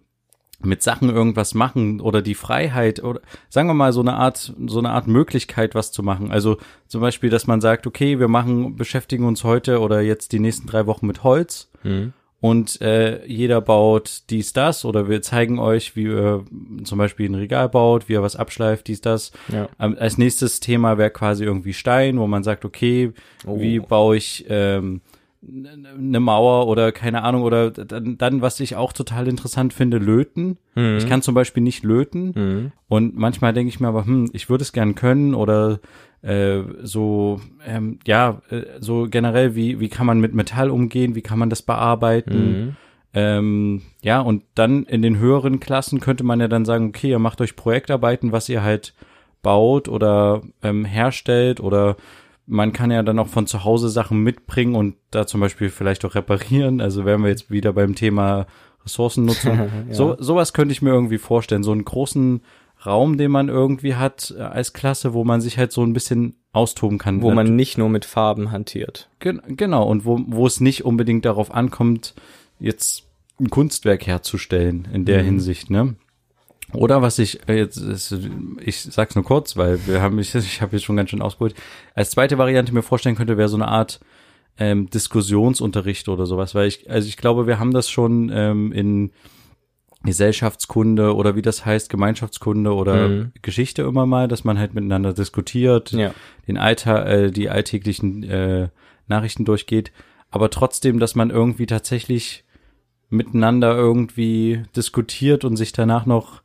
[0.65, 4.79] mit Sachen irgendwas machen oder die Freiheit oder sagen wir mal so eine Art so
[4.79, 6.31] eine Art Möglichkeit was zu machen.
[6.31, 10.39] Also zum Beispiel, dass man sagt, okay, wir machen beschäftigen uns heute oder jetzt die
[10.41, 12.13] nächsten drei Wochen mit Holz Mhm.
[12.41, 16.45] und äh, jeder baut dies, das oder wir zeigen euch, wie ihr
[16.85, 19.33] zum Beispiel ein Regal baut, wie er was abschleift, dies, das.
[19.53, 19.69] Ja.
[19.81, 23.13] Ähm, als nächstes Thema wäre quasi irgendwie Stein, wo man sagt, okay,
[23.47, 23.61] Oh.
[23.61, 25.01] wie baue ich ähm,
[25.47, 30.59] eine Mauer oder keine Ahnung oder dann, dann, was ich auch total interessant finde, löten.
[30.75, 30.99] Mhm.
[30.99, 32.73] Ich kann zum Beispiel nicht löten Mhm.
[32.89, 35.81] und manchmal denke ich mir aber, hm, ich würde es gern können oder
[36.23, 41.23] äh, so, ähm, ja, äh, so generell, wie, wie kann man mit Metall umgehen, wie
[41.23, 42.67] kann man das bearbeiten?
[42.67, 42.77] Mhm.
[43.15, 47.19] Ähm, ja, und dann in den höheren Klassen könnte man ja dann sagen, okay, ihr
[47.19, 48.95] macht euch Projektarbeiten, was ihr halt
[49.43, 51.97] baut oder ähm, herstellt oder
[52.47, 56.05] man kann ja dann auch von zu Hause Sachen mitbringen und da zum Beispiel vielleicht
[56.05, 56.81] auch reparieren.
[56.81, 58.47] Also wären wir jetzt wieder beim Thema
[58.85, 59.59] Ressourcennutzung.
[59.89, 59.95] ja.
[59.95, 61.63] So sowas könnte ich mir irgendwie vorstellen.
[61.63, 62.43] So einen großen
[62.85, 66.35] Raum, den man irgendwie hat äh, als Klasse, wo man sich halt so ein bisschen
[66.53, 67.23] austoben kann.
[67.23, 69.09] Wo man nicht nur mit Farben hantiert.
[69.21, 72.15] Gen genau, und wo, wo es nicht unbedingt darauf ankommt,
[72.59, 73.05] jetzt
[73.41, 75.27] ein Kunstwerk herzustellen in der mhm.
[75.27, 75.95] Hinsicht, ne?
[76.75, 77.81] Oder was ich äh, jetzt,
[78.61, 81.55] ich sag's nur kurz, weil wir haben, ich, ich habe jetzt schon ganz schön ausgeholt.
[81.95, 84.01] Als zweite Variante mir vorstellen könnte, wäre so eine Art
[84.59, 89.13] ähm, Diskussionsunterricht oder sowas, weil ich, also ich glaube, wir haben das schon ähm, in
[90.05, 93.33] Gesellschaftskunde oder wie das heißt, Gemeinschaftskunde oder mhm.
[93.41, 96.13] Geschichte immer mal, dass man halt miteinander diskutiert, ja.
[96.49, 98.69] den Alltag, äh, die alltäglichen äh,
[99.07, 99.93] Nachrichten durchgeht,
[100.31, 102.45] aber trotzdem, dass man irgendwie tatsächlich
[103.11, 106.43] miteinander irgendwie diskutiert und sich danach noch,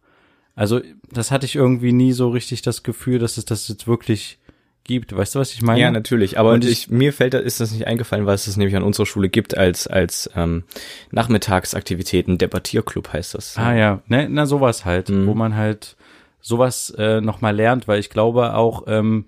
[0.57, 4.39] also das hatte ich irgendwie nie so richtig das Gefühl, dass es das jetzt wirklich
[4.83, 5.15] gibt.
[5.15, 5.79] Weißt du, was ich meine?
[5.79, 6.39] Ja, natürlich.
[6.39, 8.81] Aber und ich, mir fällt da, ist das nicht eingefallen, weil es das nämlich an
[8.81, 10.63] unserer Schule gibt als als ähm,
[11.11, 12.39] Nachmittagsaktivitäten.
[12.39, 13.55] Debattierclub heißt das.
[13.55, 15.27] Ah ja, ne, na sowas halt, mhm.
[15.27, 15.95] wo man halt
[16.41, 19.25] sowas äh, noch mal lernt, weil ich glaube auch ähm,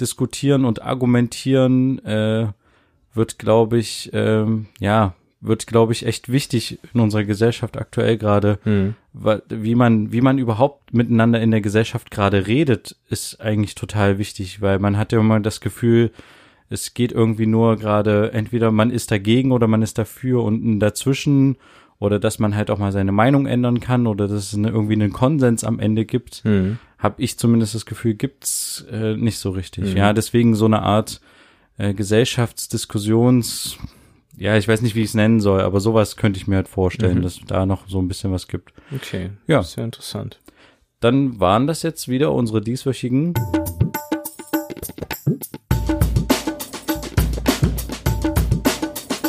[0.00, 2.48] diskutieren und argumentieren äh,
[3.14, 8.58] wird, glaube ich, ähm, ja wird, glaube ich, echt wichtig in unserer Gesellschaft aktuell gerade.
[8.64, 8.94] Mhm.
[9.14, 14.62] Wie man, wie man überhaupt miteinander in der Gesellschaft gerade redet, ist eigentlich total wichtig,
[14.62, 16.10] weil man hat ja immer das Gefühl,
[16.70, 21.56] es geht irgendwie nur gerade, entweder man ist dagegen oder man ist dafür und dazwischen
[21.98, 24.94] oder dass man halt auch mal seine Meinung ändern kann oder dass es eine, irgendwie
[24.94, 26.78] einen Konsens am Ende gibt, mhm.
[26.98, 29.92] habe ich zumindest das Gefühl, gibt's äh, nicht so richtig.
[29.92, 29.96] Mhm.
[29.96, 31.20] Ja, deswegen so eine Art
[31.78, 33.78] äh, Gesellschaftsdiskussions
[34.36, 36.68] ja, ich weiß nicht, wie ich es nennen soll, aber sowas könnte ich mir halt
[36.68, 37.22] vorstellen, mhm.
[37.22, 38.72] dass da noch so ein bisschen was gibt.
[38.94, 39.62] Okay, ja.
[39.62, 40.40] Sehr interessant.
[41.00, 43.34] Dann waren das jetzt wieder unsere dieswöchigen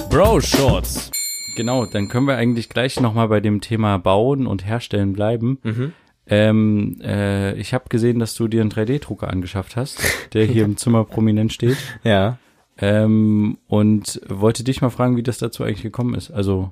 [0.09, 1.09] Bro Shorts.
[1.55, 5.57] Genau, dann können wir eigentlich gleich nochmal bei dem Thema Bauen und Herstellen bleiben.
[5.63, 5.93] Mhm.
[6.27, 9.99] Ähm, äh, ich habe gesehen, dass du dir einen 3D-Drucker angeschafft hast,
[10.33, 11.77] der hier im Zimmer prominent steht.
[12.03, 12.37] Ja.
[12.77, 16.31] Ähm, und wollte dich mal fragen, wie das dazu eigentlich gekommen ist.
[16.31, 16.71] Also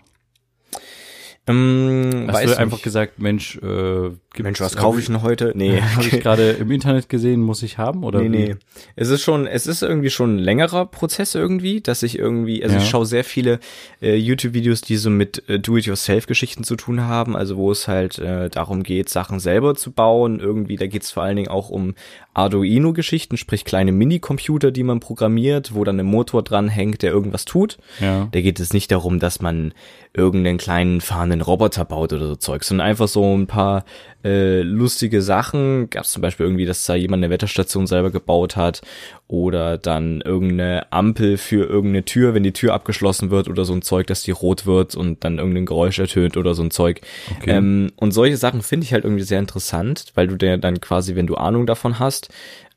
[1.48, 2.84] ähm, Hast du einfach nicht.
[2.84, 5.54] gesagt, Mensch, äh, Mensch, was kaufe ich denn heute?
[5.56, 8.22] Nee, habe ich gerade im Internet gesehen, muss ich haben oder?
[8.22, 8.30] Nee, wie?
[8.50, 8.56] nee.
[8.96, 12.76] Es ist schon, es ist irgendwie schon ein längerer Prozess irgendwie, dass ich irgendwie, also
[12.76, 12.82] ja.
[12.82, 13.60] ich schaue sehr viele
[14.02, 18.50] äh, YouTube-Videos, die so mit äh, Do-it-yourself-Geschichten zu tun haben, also wo es halt äh,
[18.50, 20.40] darum geht, Sachen selber zu bauen.
[20.40, 21.96] Irgendwie, da geht es vor allen Dingen auch um
[22.36, 27.46] Arduino-Geschichten, sprich kleine Mini-Computer, die man programmiert, wo dann ein Motor dran hängt, der irgendwas
[27.46, 27.80] tut.
[28.00, 28.30] Ja.
[28.32, 29.74] Da geht es nicht darum, dass man
[30.14, 33.86] irgendeinen kleinen fahrenden Roboter baut oder so Zeug, sondern einfach so ein paar
[34.26, 35.90] äh, lustige Sachen.
[35.90, 38.82] Gab es zum Beispiel irgendwie, dass da jemand eine Wetterstation selber gebaut hat
[39.32, 43.82] oder dann irgendeine Ampel für irgendeine Tür, wenn die Tür abgeschlossen wird oder so ein
[43.82, 47.00] Zeug, dass die rot wird und dann irgendein Geräusch ertönt oder so ein Zeug.
[47.38, 47.52] Okay.
[47.52, 51.16] Ähm, und solche Sachen finde ich halt irgendwie sehr interessant, weil du dir dann quasi,
[51.16, 52.28] wenn du Ahnung davon hast,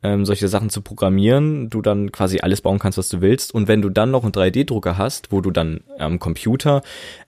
[0.05, 3.53] ähm, solche Sachen zu programmieren, du dann quasi alles bauen kannst, was du willst.
[3.53, 6.83] Und wenn du dann noch einen 3D-Drucker hast, wo du dann am Computer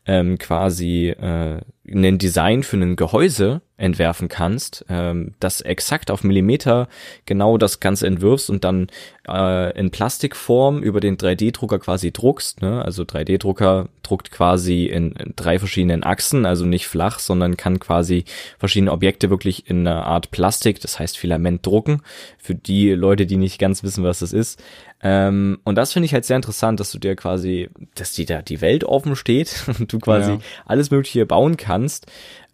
[0.06, 6.88] ähm, quasi äh, ein Design für ein Gehäuse entwerfen kannst, ähm, das exakt auf Millimeter
[7.26, 8.88] genau das Ganze entwirfst und dann
[9.28, 12.62] äh, in Plastikform über den 3D-Drucker quasi druckst.
[12.62, 12.82] Ne?
[12.82, 18.24] Also 3D-Drucker druckt quasi in, in, drei verschiedenen Achsen, also nicht flach, sondern kann quasi
[18.58, 22.00] verschiedene Objekte wirklich in einer Art Plastik, das heißt Filament drucken.
[22.38, 24.62] Für die Leute, die nicht ganz wissen, was das ist.
[25.02, 28.40] Ähm, und das finde ich halt sehr interessant, dass du dir quasi, dass dir da
[28.40, 30.38] die Welt offen steht und du quasi ja.
[30.64, 32.06] alles Mögliche bauen kannst.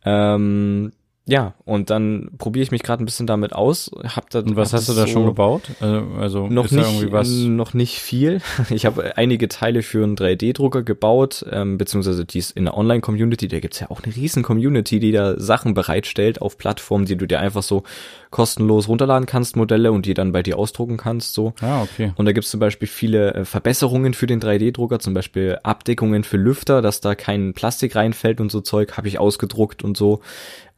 [0.05, 0.91] Ähm,
[1.25, 3.93] ja, und dann probiere ich mich gerade ein bisschen damit aus.
[4.03, 5.63] Hab da, und was hast du da so schon gebaut?
[5.81, 8.41] Also, also noch nicht, was noch nicht viel.
[8.71, 13.47] Ich habe einige Teile für einen 3D-Drucker gebaut, ähm, beziehungsweise die ist in der Online-Community.
[13.49, 17.27] Da gibt's ja auch eine riesen Community, die da Sachen bereitstellt auf Plattformen, die du
[17.27, 17.85] dir einfach so
[18.33, 21.35] kostenlos runterladen kannst, Modelle und die dann bei dir ausdrucken kannst.
[21.35, 21.55] So.
[21.61, 22.13] Ah, okay.
[22.17, 26.39] Und da gibt's zum Beispiel viele äh, Verbesserungen für den 3D-Drucker, zum Beispiel Abdeckungen für
[26.39, 30.21] Lüfter, dass da kein Plastik reinfällt und so Zeug, habe ich ausgedruckt und so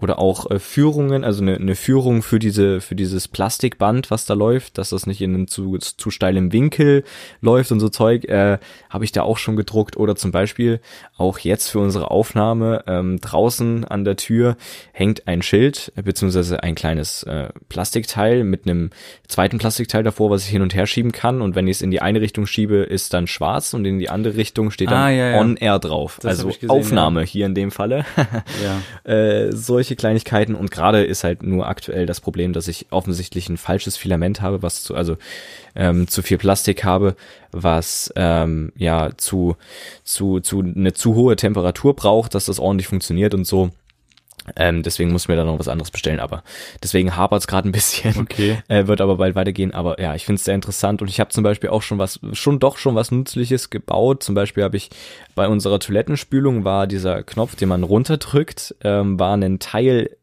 [0.04, 4.34] oder auch äh, Führungen, also eine, eine Führung für diese für dieses Plastikband, was da
[4.34, 7.04] läuft, dass das nicht in einem zu, zu steilem Winkel
[7.40, 8.58] läuft und so Zeug, äh,
[8.90, 10.80] habe ich da auch schon gedruckt oder zum Beispiel
[11.16, 14.56] auch jetzt für unsere Aufnahme ähm, draußen an der Tür
[14.92, 18.90] hängt ein Schild äh, beziehungsweise ein kleines äh, Plastikteil mit einem
[19.28, 21.90] zweiten Plastikteil davor, was ich hin und her schieben kann und wenn ich es in
[21.90, 25.10] die eine Richtung schiebe, ist dann schwarz und in die andere Richtung steht dann ah,
[25.10, 25.40] ja, ja.
[25.40, 27.26] On Air drauf, das also gesehen, Aufnahme ja.
[27.26, 28.04] hier in dem Falle.
[29.04, 33.48] äh, solche solche Kleinigkeiten und gerade ist halt nur aktuell das Problem, dass ich offensichtlich
[33.48, 35.16] ein falsches Filament habe, was zu, also
[35.74, 37.14] ähm, zu viel Plastik habe,
[37.52, 39.56] was ähm, ja zu,
[40.02, 43.70] zu, zu eine zu hohe Temperatur braucht, dass das ordentlich funktioniert und so.
[44.56, 46.42] Ähm, deswegen muss mir da noch was anderes bestellen, aber
[46.82, 48.18] deswegen hapert es gerade ein bisschen.
[48.18, 48.58] Okay.
[48.68, 49.74] Äh, wird aber bald weitergehen.
[49.74, 52.18] Aber ja, ich finde es sehr interessant und ich habe zum Beispiel auch schon was,
[52.32, 54.22] schon doch schon was Nützliches gebaut.
[54.22, 54.90] Zum Beispiel habe ich
[55.34, 60.16] bei unserer Toilettenspülung war dieser Knopf, den man runterdrückt, ähm, war ein Teil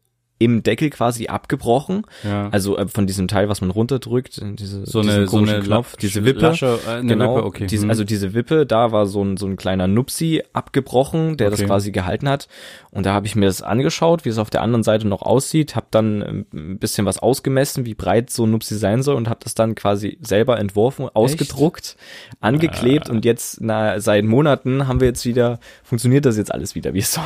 [0.44, 2.02] im Deckel quasi abgebrochen.
[2.24, 2.48] Ja.
[2.50, 6.24] Also äh, von diesem Teil, was man runterdrückt, diese, so eine, so eine Knopf, diese
[6.24, 6.40] Wippe.
[6.40, 7.66] Lasche, äh, eine genau, Wippe, okay.
[7.66, 7.90] diese, Hm.
[7.90, 11.56] also diese Wippe, da war so ein, so ein kleiner Nupsi abgebrochen, der Okay.
[11.58, 12.48] das quasi gehalten hat.
[12.90, 15.76] Und da habe ich mir das angeschaut, wie es auf der anderen Seite noch aussieht,
[15.76, 19.28] habe dann ähm, ein bisschen was ausgemessen, wie breit so ein Nupsi sein soll und
[19.28, 21.96] habe das dann quasi selber entworfen, ausgedruckt,
[22.40, 23.12] angeklebt Ah.
[23.12, 26.98] und jetzt na, seit Monaten haben wir jetzt wieder, funktioniert das jetzt alles wieder, wie
[26.98, 27.24] es soll.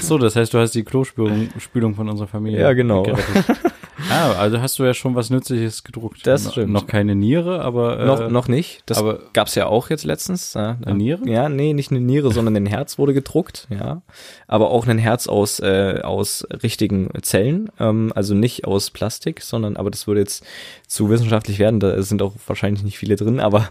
[0.00, 2.41] so, das heißt, du hast die Klospülung Spülung von unserer Familie.
[2.50, 3.04] Ja, genau.
[4.10, 6.26] ah, also hast du ja schon was Nützliches gedruckt.
[6.26, 6.72] Das No- stimmt.
[6.72, 8.82] Noch keine Niere, aber äh, noch, noch nicht.
[8.86, 10.54] Das aber- gab's ja auch jetzt letztens.
[10.54, 11.28] Ja, Eine Niere?
[11.28, 14.02] Ja, nee, nicht eine Niere, sondern ein Herz wurde gedruckt, ja.
[14.48, 19.76] Aber auch ein Herz aus, äh, aus richtigen Zellen, ähm, also nicht aus Plastik, sondern,
[19.76, 20.44] aber das würde jetzt
[20.86, 23.68] zu wissenschaftlich werden, da sind auch wahrscheinlich nicht viele drin, aber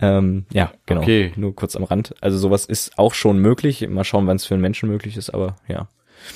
[0.00, 1.02] ähm, ja, genau.
[1.02, 1.32] Okay.
[1.36, 2.14] Nur kurz am Rand.
[2.20, 3.86] Also sowas ist auch schon möglich.
[3.88, 5.86] Mal schauen, wann es für einen Menschen möglich ist, aber ja.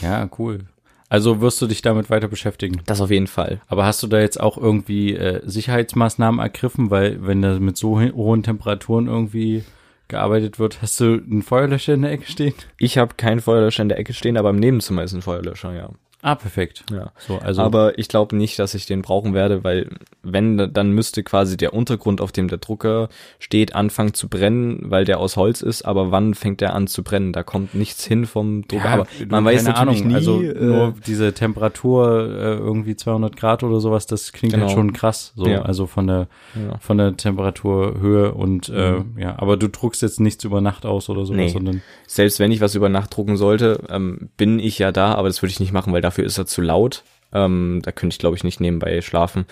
[0.03, 0.61] Ja, cool.
[1.09, 2.83] Also wirst du dich damit weiter beschäftigen.
[2.87, 3.61] Das auf jeden Fall.
[3.69, 8.01] Aber hast du da jetzt auch irgendwie äh, Sicherheitsmaßnahmen ergriffen, weil wenn da mit so
[8.01, 9.65] hohen Temperaturen irgendwie
[10.09, 12.55] gearbeitet wird, hast du einen Feuerlöscher in der Ecke stehen?
[12.79, 15.91] Ich habe keinen Feuerlöscher in der Ecke stehen, aber im Nebenzimmer ist ein Feuerlöscher, ja.
[16.27, 16.85] Ah, perfekt.
[16.91, 17.13] Ja.
[17.19, 19.91] So, also aber ich glaube nicht, dass ich den brauchen werde, weil
[20.25, 23.09] wenn, dann müsste quasi der Untergrund, auf dem der Drucker
[23.39, 25.83] steht, anfangen zu brennen, weil der aus Holz ist.
[25.85, 27.33] Aber wann fängt der an zu brennen?
[27.33, 28.85] Da kommt nichts hin vom Drucker.
[28.85, 30.15] Ja, aber man weiß natürlich Ahnung, nie.
[30.17, 34.67] Also äh, nur diese Temperatur äh, irgendwie 200 Grad oder sowas, das klingt Genau.
[34.67, 35.33] halt schon krass.
[35.37, 35.63] So, Ja.
[35.63, 36.79] also von der ja.
[36.81, 39.19] von der Temperaturhöhe und äh, Mhm.
[39.19, 41.49] ja, aber du druckst jetzt nichts über Nacht aus oder sowas, Nee.
[41.49, 45.29] sondern Selbst wenn ich was über Nacht drucken sollte, ähm, bin ich ja da, aber
[45.29, 47.03] das würde ich nicht machen, weil dafür ist er zu laut.
[47.33, 49.47] Ähm, da könnte ich, glaube ich, nicht nebenbei schlafen.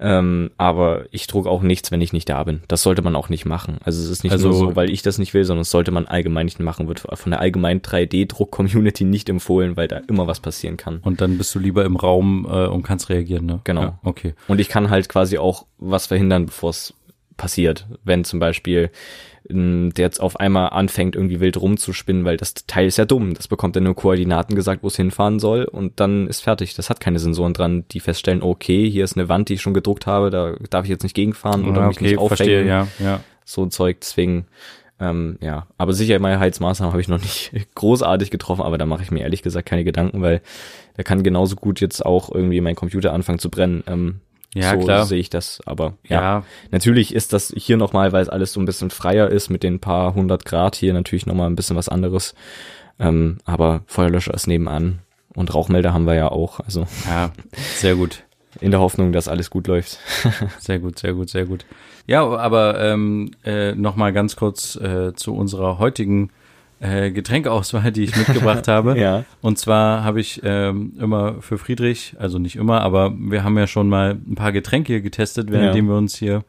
[0.00, 2.60] Ähm, aber ich druck auch nichts, wenn ich nicht da bin.
[2.66, 3.78] Das sollte man auch nicht machen.
[3.84, 5.92] Also es ist nicht Also- nur so, weil ich das nicht will, sondern das sollte
[5.92, 6.88] man allgemein nicht machen.
[6.88, 10.98] Wird von der allgemeinen 3D-Druck-Community nicht empfohlen, weil da immer was passieren kann.
[11.02, 13.60] und dann bist du lieber im Raum äh, und kannst reagieren, ne?
[13.64, 13.80] Genau.
[13.82, 14.34] Ja, okay.
[14.48, 16.94] Und ich kann halt quasi auch was verhindern, bevor es
[17.36, 17.86] passiert.
[18.04, 18.90] Wenn zum Beispiel
[19.52, 23.34] der jetzt auf einmal anfängt, irgendwie wild rumzuspinnen, weil das Teil ist ja dumm.
[23.34, 26.74] Das bekommt dann nur Koordinaten gesagt, wo es hinfahren soll und dann ist fertig.
[26.74, 29.74] Das hat keine Sensoren dran, die feststellen, okay, hier ist eine Wand, die ich schon
[29.74, 32.36] gedruckt habe, da darf ich jetzt nicht gegenfahren oder Ja, mich nicht aufhängen.
[32.36, 33.20] verstehe, ja, ja.
[33.44, 34.46] So ein Zeug, deswegen,
[35.00, 35.66] ähm, ja.
[35.78, 39.66] Aber Sicherheitsmaßnahmen habe ich noch nicht großartig getroffen, aber da mache ich mir ehrlich gesagt
[39.68, 40.40] keine Gedanken, weil
[40.96, 43.82] da kann genauso gut jetzt auch irgendwie mein Computer anfangen zu brennen.
[43.86, 44.20] Ähm,
[44.54, 45.06] Ja, so klar.
[45.06, 46.20] sehe ich das, aber ja.
[46.20, 49.62] Ja, Natürlich ist das hier nochmal, weil es alles so ein bisschen freier ist mit
[49.62, 52.34] den paar hundert Grad hier natürlich nochmal ein bisschen was anderes.
[52.98, 55.00] Ähm, aber Feuerlöscher ist nebenan
[55.34, 56.60] und Rauchmelder haben wir ja auch.
[56.60, 57.30] Also ja,
[57.76, 58.24] sehr gut.
[58.60, 59.98] in der Hoffnung, dass alles gut läuft.
[60.58, 61.64] Sehr gut, sehr gut, sehr gut.
[62.08, 66.30] Ja, aber ähm, äh, noch mal ganz kurz äh, zu unserer heutigen
[66.80, 68.98] äh, Getränkeauswahl, die ich mitgebracht habe.
[68.98, 69.24] Ja.
[69.42, 73.66] Und zwar habe ich ähm, immer für Friedrich, also nicht immer, aber wir haben ja
[73.66, 76.44] schon mal ein paar Getränke getestet, währenddem wir uns hier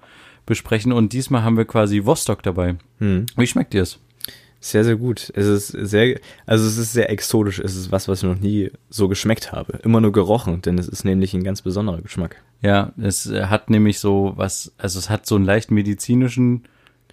[0.46, 0.92] besprechen.
[0.92, 2.76] Und diesmal haben wir quasi Vostok dabei.
[3.00, 3.26] Hm.
[3.36, 4.00] Wie schmeckt dir es?
[4.64, 5.32] Sehr, sehr gut.
[5.36, 7.60] Es ist sehr, also es ist sehr exotisch.
[7.60, 9.80] Es ist was, was ich noch nie so geschmeckt habe.
[9.84, 12.38] Immer nur gerochen, denn es ist nämlich ein ganz besonderer Geschmack.
[12.62, 16.64] Ja, es hat nämlich so was, also es hat so einen leicht medizinischen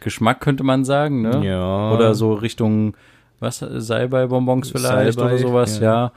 [0.01, 1.45] Geschmack, könnte man sagen, ne?
[1.47, 1.93] Ja.
[1.93, 2.95] Oder so Richtung,
[3.41, 6.13] was, Salbei-Bonbons vielleicht Salbei, oder sowas, ja.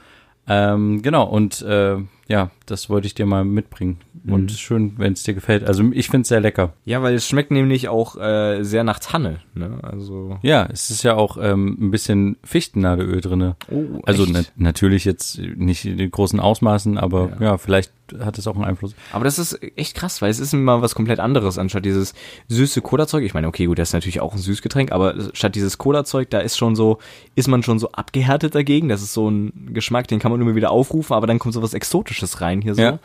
[0.48, 3.98] Ähm, genau, und äh, ja, das wollte ich dir mal mitbringen.
[4.26, 4.48] Und Mhm.
[4.56, 5.64] schön, wenn es dir gefällt.
[5.64, 6.72] Also ich finde es sehr lecker.
[6.84, 9.38] Ja, weil es schmeckt nämlich auch äh, sehr nach Tanne.
[9.54, 9.78] Ne?
[9.82, 13.56] Also Ja, es ist ja auch ähm, ein bisschen Fichtennadelöl drinne.
[13.70, 17.46] Oh, Also na natürlich jetzt nicht in großen Ausmaßen, aber ja.
[17.46, 17.58] Ja.
[17.58, 18.94] vielleicht hat es auch einen Einfluss.
[19.12, 22.14] Aber das ist echt krass, weil es ist immer was komplett anderes, anstatt dieses
[22.48, 23.24] süße Cola-Zeug.
[23.24, 26.40] Ich meine, okay, gut, das ist natürlich auch ein Süßgetränk, aber statt dieses Cola-Zeug, da
[26.40, 26.98] ist schon so,
[27.34, 28.88] ist man schon so abgehärtet dagegen.
[28.88, 31.62] Das ist so ein Geschmack, den kann man immer wieder aufrufen, aber dann kommt so
[31.62, 32.82] was Exotisches rein hier so.
[32.82, 32.98] Ja.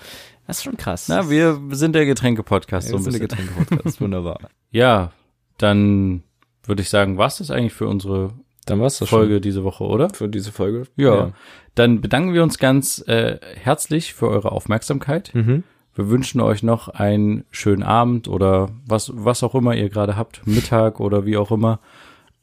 [0.47, 1.07] Das ist schon krass.
[1.09, 3.47] Na, wir sind der Getränke-Podcast ja, so ein das ist eine bisschen.
[3.47, 4.39] Getränke-Podcast, wunderbar.
[4.69, 5.11] Ja,
[5.57, 6.23] dann
[6.65, 8.33] würde ich sagen, war's das eigentlich für unsere
[8.67, 10.09] Dann war's das Folge diese Woche, oder?
[10.09, 10.83] schon für diese Folge.
[10.95, 11.31] Ja.
[11.75, 15.31] Dann bedanken wir uns ganz äh, herzlich für eure Aufmerksamkeit.
[15.33, 15.63] Mhm.
[15.95, 20.45] Wir wünschen euch noch einen schönen Abend oder was, was auch immer ihr gerade habt,
[20.45, 21.79] Mittag oder wie auch immer.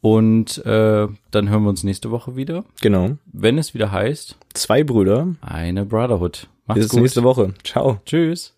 [0.00, 3.12] Und äh, dann hören wir uns nächste Woche wieder, Genau.
[3.32, 5.28] wenn es wieder heißt, Zwei Brüder.
[5.40, 6.48] eine Brotherhood.
[6.66, 7.54] Macht's Bis nächste Woche.
[7.62, 8.00] Ciao.
[8.04, 8.54] Tschüss.